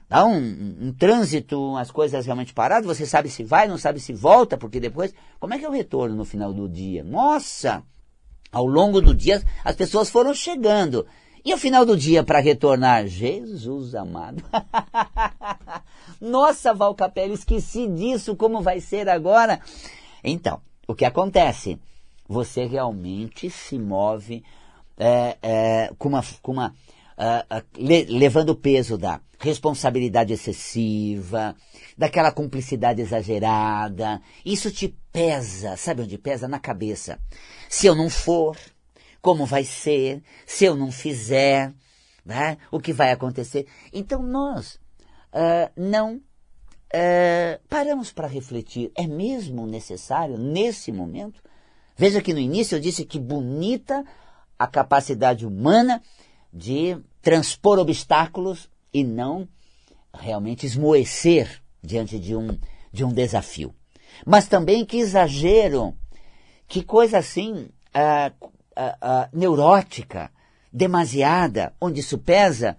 dá 0.09 0.25
um, 0.25 0.37
um, 0.37 0.93
trânsito, 0.93 1.77
as 1.77 1.91
coisas 1.91 2.25
realmente 2.25 2.55
paradas, 2.55 2.87
você 2.87 3.05
sabe 3.05 3.29
se 3.29 3.43
vai, 3.43 3.67
não 3.67 3.79
sabe 3.79 4.01
se 4.01 4.13
volta, 4.13 4.57
porque 4.57 4.81
depois, 4.81 5.13
como 5.39 5.55
é 5.55 5.59
que 5.59 5.65
é 5.65 5.69
o 5.69 5.73
retorno 5.73 6.15
no 6.15 6.25
final 6.25 6.53
do 6.53 6.69
dia? 6.69 7.03
Nossa! 7.03 7.83
Ao 8.53 8.65
longo 8.65 9.01
do 9.01 9.15
dia, 9.15 9.43
as 9.65 9.75
pessoas 9.75 10.09
foram 10.09 10.33
chegando. 10.33 11.07
E 11.45 11.53
ao 11.53 11.59
final 11.59 11.85
do 11.85 11.97
dia, 11.97 12.25
para 12.25 12.41
retornar, 12.41 13.07
Jesus 13.07 13.95
amado. 13.95 14.43
Nossa, 16.21 16.73
Valcapelli, 16.73 17.35
esqueci 17.35 17.87
disso, 17.87 18.35
como 18.35 18.63
vai 18.63 18.81
ser 18.81 19.09
agora? 19.09 19.61
Então, 20.25 20.61
o 20.89 20.95
que 20.95 21.05
acontece? 21.05 21.79
Você 22.29 22.65
realmente 22.65 23.49
se 23.51 23.79
move 23.79 24.43
é, 24.97 25.37
é, 25.43 25.93
com 25.99 26.09
uma, 26.09 26.25
com 26.43 26.53
uma 26.53 26.75
uh, 27.19 27.57
uh, 27.59 27.65
le 27.77 28.05
levando 28.05 28.51
o 28.51 28.57
peso 28.57 28.97
da 28.97 29.21
responsabilidade 29.39 30.33
excessiva, 30.33 31.55
daquela 31.97 32.33
cumplicidade 32.33 33.03
exagerada. 33.03 34.21
Isso 34.45 34.71
te 34.71 34.97
pesa, 35.13 35.77
sabe 35.77 36.03
onde 36.03 36.19
pesa? 36.19 36.49
Na 36.49 36.59
cabeça. 36.59 37.19
Se 37.69 37.87
eu 37.87 37.95
não 37.95 38.09
for, 38.09 38.57
como 39.21 39.45
vai 39.45 39.65
ser? 39.65 40.23
Se 40.47 40.65
eu 40.65 40.75
não 40.75 40.91
fizer, 40.91 41.73
né? 42.25 42.59
o 42.71 42.81
que 42.81 42.93
vai 42.93 43.13
acontecer? 43.13 43.67
Então 43.93 44.23
nós 44.23 44.75
uh, 45.33 45.71
não 45.77 46.21
paramos 47.69 48.11
para 48.11 48.27
refletir. 48.27 48.91
É 48.97 49.07
mesmo 49.07 49.67
necessário 49.67 50.39
nesse 50.39 50.91
momento? 50.91 51.43
Veja 51.95 52.23
que 52.23 52.33
no 52.33 52.41
início 52.41 52.77
eu 52.77 52.81
disse 52.81 53.05
que 53.05 53.19
bonita 53.19 54.05
a 54.59 54.67
capacidade 54.67 55.47
humana 55.47 56.03
de 56.57 56.97
transpor 57.21 57.79
obstáculos 57.79 58.71
e 58.93 59.05
não 59.05 59.47
realmente 60.15 60.65
esmoecer 60.65 61.63
diante 61.83 62.19
de 62.19 62.35
um, 62.35 62.59
de 62.91 63.05
um 63.05 63.13
desafio. 63.13 63.75
Mas 64.25 64.49
também 64.49 64.87
que 64.87 64.97
exagero, 64.97 65.95
que 66.67 66.83
coisa 66.83 67.19
assim 67.19 67.69
neurótica, 69.33 70.31
demasiada, 70.73 71.75
onde 71.81 72.01
isso 72.01 72.17
pesa 72.17 72.77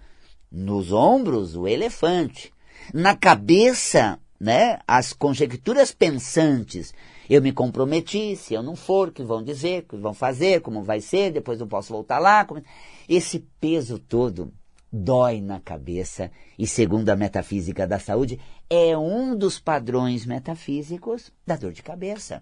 nos 0.51 0.91
ombros 0.91 1.55
o 1.55 1.67
elefante, 1.67 2.51
na 2.93 3.15
cabeça, 3.15 4.19
né, 4.39 4.79
as 4.87 5.13
conjecturas 5.13 5.91
pensantes. 5.91 6.93
Eu 7.29 7.41
me 7.41 7.51
comprometi, 7.51 8.35
se 8.35 8.53
eu 8.53 8.63
não 8.63 8.75
for, 8.75 9.11
que 9.11 9.23
vão 9.23 9.43
dizer, 9.43 9.83
que 9.83 9.97
vão 9.97 10.13
fazer, 10.13 10.61
como 10.61 10.83
vai 10.83 11.01
ser, 11.01 11.31
depois 11.31 11.59
não 11.59 11.67
posso 11.67 11.91
voltar 11.91 12.19
lá. 12.19 12.45
Como... 12.45 12.61
Esse 13.07 13.39
peso 13.59 13.99
todo 13.99 14.53
dói 14.91 15.41
na 15.41 15.59
cabeça 15.59 16.31
e, 16.57 16.65
segundo 16.65 17.09
a 17.09 17.15
metafísica 17.15 17.85
da 17.85 17.99
saúde, 17.99 18.39
é 18.69 18.97
um 18.97 19.35
dos 19.35 19.59
padrões 19.59 20.25
metafísicos 20.25 21.31
da 21.45 21.55
dor 21.55 21.73
de 21.73 21.83
cabeça. 21.83 22.41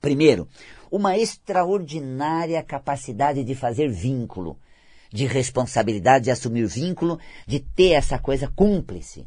Primeiro, 0.00 0.48
uma 0.90 1.18
extraordinária 1.18 2.62
capacidade 2.62 3.44
de 3.44 3.54
fazer 3.54 3.90
vínculo, 3.90 4.58
de 5.12 5.26
responsabilidade, 5.26 6.24
de 6.24 6.30
assumir 6.30 6.66
vínculo, 6.66 7.18
de 7.46 7.60
ter 7.60 7.90
essa 7.90 8.18
coisa 8.18 8.48
cúmplice. 8.48 9.26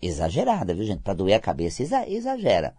exagerada, 0.00 0.74
viu 0.74 0.84
gente? 0.84 1.02
Para 1.02 1.14
doer 1.14 1.34
a 1.34 1.40
cabeça, 1.40 1.82
exagera. 1.82 2.74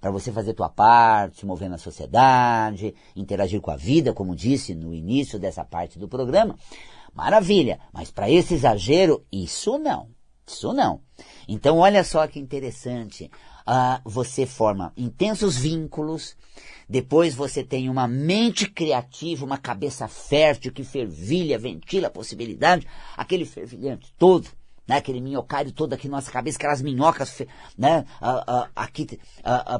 Para 0.00 0.10
você 0.10 0.30
fazer 0.30 0.54
tua 0.54 0.68
parte, 0.68 1.46
mover 1.46 1.68
na 1.68 1.78
sociedade, 1.78 2.94
interagir 3.14 3.60
com 3.60 3.70
a 3.70 3.76
vida, 3.76 4.12
como 4.12 4.36
disse 4.36 4.74
no 4.74 4.94
início 4.94 5.38
dessa 5.38 5.64
parte 5.64 5.98
do 5.98 6.08
programa. 6.08 6.56
Maravilha, 7.14 7.80
mas 7.92 8.10
para 8.10 8.30
esse 8.30 8.54
exagero, 8.54 9.24
isso 9.32 9.78
não. 9.78 10.08
Isso 10.46 10.72
não. 10.72 11.00
Então, 11.46 11.78
olha 11.78 12.02
só 12.02 12.26
que 12.26 12.38
interessante. 12.38 13.30
Uh, 13.60 14.00
você 14.04 14.46
forma 14.46 14.92
intensos 14.96 15.56
vínculos, 15.56 16.36
depois 16.88 17.34
você 17.34 17.62
tem 17.62 17.88
uma 17.88 18.08
mente 18.08 18.68
criativa, 18.68 19.44
uma 19.44 19.58
cabeça 19.58 20.08
fértil 20.08 20.72
que 20.72 20.82
fervilha, 20.82 21.58
ventila 21.58 22.08
a 22.08 22.10
possibilidade, 22.10 22.86
aquele 23.16 23.44
fervilhante 23.44 24.12
todo, 24.18 24.48
né, 24.90 24.96
aquele 24.96 25.20
minhocário 25.20 25.70
todo 25.70 25.92
aqui 25.92 26.08
na 26.08 26.16
nossa 26.16 26.32
cabeça, 26.32 26.58
aquelas 26.58 26.82
minhocas 26.82 27.42
né, 27.78 28.04
uh, 28.20 28.64
uh, 28.64 28.68
aqui 28.74 29.06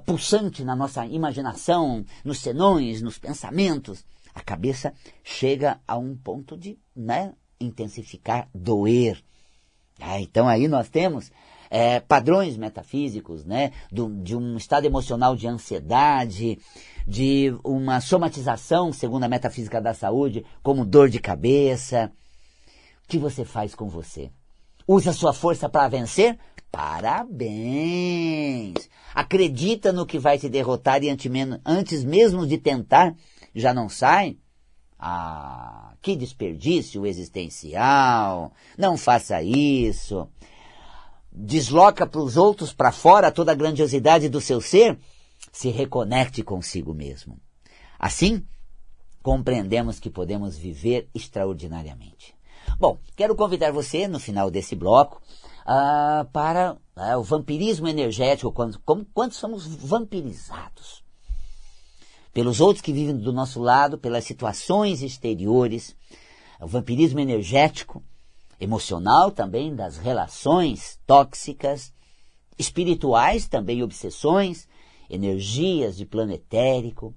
pulsante 0.06 0.62
na 0.62 0.76
nossa 0.76 1.04
imaginação, 1.04 2.04
nos 2.24 2.38
senões, 2.38 3.02
nos 3.02 3.18
pensamentos. 3.18 4.04
A 4.32 4.40
cabeça 4.40 4.94
chega 5.24 5.80
a 5.86 5.98
um 5.98 6.16
ponto 6.16 6.56
de 6.56 6.78
né, 6.94 7.32
intensificar, 7.60 8.48
doer. 8.54 9.20
Ah, 10.00 10.20
então 10.20 10.46
aí 10.46 10.68
nós 10.68 10.88
temos 10.88 11.32
é, 11.68 11.98
padrões 11.98 12.56
metafísicos, 12.56 13.44
né, 13.44 13.72
do, 13.90 14.08
de 14.22 14.36
um 14.36 14.56
estado 14.56 14.86
emocional 14.86 15.34
de 15.34 15.48
ansiedade, 15.48 16.56
de 17.04 17.52
uma 17.64 18.00
somatização, 18.00 18.92
segundo 18.92 19.24
a 19.24 19.28
metafísica 19.28 19.80
da 19.80 19.92
saúde, 19.92 20.46
como 20.62 20.84
dor 20.86 21.10
de 21.10 21.18
cabeça. 21.18 22.12
O 23.04 23.08
que 23.08 23.18
você 23.18 23.44
faz 23.44 23.74
com 23.74 23.88
você? 23.88 24.30
Usa 24.92 25.12
sua 25.12 25.32
força 25.32 25.68
para 25.68 25.86
vencer? 25.86 26.36
Parabéns! 26.68 27.30
Acredita 29.14 29.92
no 29.92 30.04
que 30.04 30.18
vai 30.18 30.36
te 30.36 30.48
derrotar 30.48 31.04
e 31.04 31.08
antes 31.64 32.02
mesmo 32.02 32.44
de 32.44 32.58
tentar, 32.58 33.14
já 33.54 33.72
não 33.72 33.88
sai? 33.88 34.36
Ah, 34.98 35.94
que 36.02 36.16
desperdício 36.16 37.06
existencial! 37.06 38.52
Não 38.76 38.96
faça 38.96 39.40
isso! 39.40 40.28
Desloca 41.30 42.04
para 42.04 42.20
os 42.20 42.36
outros, 42.36 42.72
para 42.72 42.90
fora, 42.90 43.30
toda 43.30 43.52
a 43.52 43.54
grandiosidade 43.54 44.28
do 44.28 44.40
seu 44.40 44.60
ser? 44.60 44.98
Se 45.52 45.68
reconecte 45.68 46.42
consigo 46.42 46.92
mesmo. 46.92 47.38
Assim, 47.96 48.44
compreendemos 49.22 50.00
que 50.00 50.10
podemos 50.10 50.58
viver 50.58 51.08
extraordinariamente. 51.14 52.39
Bom, 52.80 52.96
quero 53.14 53.36
convidar 53.36 53.72
você, 53.72 54.08
no 54.08 54.18
final 54.18 54.50
desse 54.50 54.74
bloco, 54.74 55.20
uh, 55.66 56.24
para 56.32 56.78
uh, 56.96 57.18
o 57.18 57.22
vampirismo 57.22 57.86
energético, 57.86 58.50
quando, 58.50 58.80
como, 58.80 59.04
quando 59.12 59.34
somos 59.34 59.66
vampirizados 59.66 61.04
pelos 62.32 62.58
outros 62.58 62.80
que 62.80 62.90
vivem 62.90 63.18
do 63.18 63.34
nosso 63.34 63.60
lado, 63.60 63.98
pelas 63.98 64.24
situações 64.24 65.02
exteriores, 65.02 65.94
o 66.58 66.66
vampirismo 66.66 67.20
energético, 67.20 68.02
emocional 68.58 69.30
também, 69.30 69.74
das 69.74 69.98
relações 69.98 70.98
tóxicas, 71.06 71.92
espirituais 72.58 73.46
também, 73.46 73.82
obsessões, 73.82 74.66
energias 75.10 75.98
de 75.98 76.06
plano 76.06 76.32
etérico. 76.32 77.14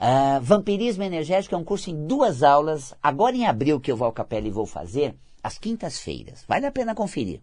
Uh, 0.00 0.40
vampirismo 0.40 1.02
energético 1.02 1.56
é 1.56 1.58
um 1.58 1.64
curso 1.64 1.90
em 1.90 2.06
duas 2.06 2.44
aulas, 2.44 2.94
agora 3.02 3.34
em 3.34 3.46
abril 3.46 3.80
que 3.80 3.90
eu 3.90 3.96
vou 3.96 4.06
ao 4.06 4.12
Capela 4.12 4.46
e 4.46 4.50
vou 4.50 4.64
fazer, 4.64 5.16
às 5.42 5.58
quintas-feiras. 5.58 6.44
Vale 6.46 6.66
a 6.66 6.70
pena 6.70 6.94
conferir. 6.94 7.40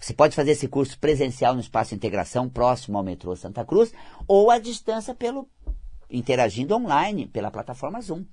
Você 0.00 0.14
pode 0.14 0.36
fazer 0.36 0.52
esse 0.52 0.68
curso 0.68 0.96
presencial 0.98 1.54
no 1.54 1.60
Espaço 1.60 1.96
Integração, 1.96 2.48
próximo 2.48 2.96
ao 2.96 3.02
metrô 3.02 3.34
Santa 3.34 3.64
Cruz, 3.64 3.92
ou 4.28 4.48
à 4.48 4.58
distância 4.58 5.12
pelo 5.12 5.48
interagindo 6.08 6.74
online 6.74 7.26
pela 7.26 7.50
plataforma 7.50 8.00
Zoom. 8.00 8.24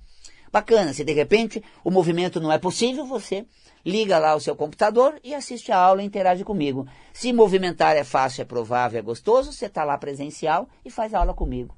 Bacana, 0.52 0.94
se 0.94 1.04
de 1.04 1.12
repente 1.12 1.62
o 1.84 1.90
movimento 1.90 2.40
não 2.40 2.52
é 2.52 2.58
possível, 2.58 3.04
você 3.04 3.46
liga 3.84 4.16
lá 4.16 4.34
o 4.36 4.40
seu 4.40 4.54
computador 4.54 5.18
e 5.24 5.34
assiste 5.34 5.72
a 5.72 5.78
aula 5.78 6.02
e 6.02 6.06
interage 6.06 6.44
comigo. 6.44 6.86
Se 7.12 7.32
movimentar 7.32 7.96
é 7.96 8.04
fácil, 8.04 8.42
é 8.42 8.44
provável, 8.44 8.98
é 8.98 9.02
gostoso, 9.02 9.52
você 9.52 9.66
está 9.66 9.82
lá 9.82 9.98
presencial 9.98 10.68
e 10.84 10.90
faz 10.90 11.12
a 11.12 11.18
aula 11.18 11.34
comigo. 11.34 11.76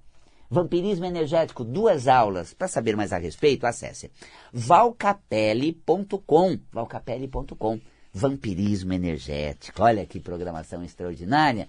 Vampirismo 0.51 1.05
energético, 1.05 1.63
duas 1.63 2.09
aulas. 2.09 2.55
Para 2.55 2.69
saber 2.69 2.97
mais 2.97 3.13
a 3.13 3.19
respeito, 3.19 3.67
acesse 3.67 4.11
valcapelli.com. 4.53 6.59
Valcapelli.com. 6.73 7.79
Vampirismo 8.13 8.95
energético. 8.95 9.83
Olha 9.83 10.07
que 10.07 10.19
programação 10.19 10.83
extraordinária. 10.83 11.69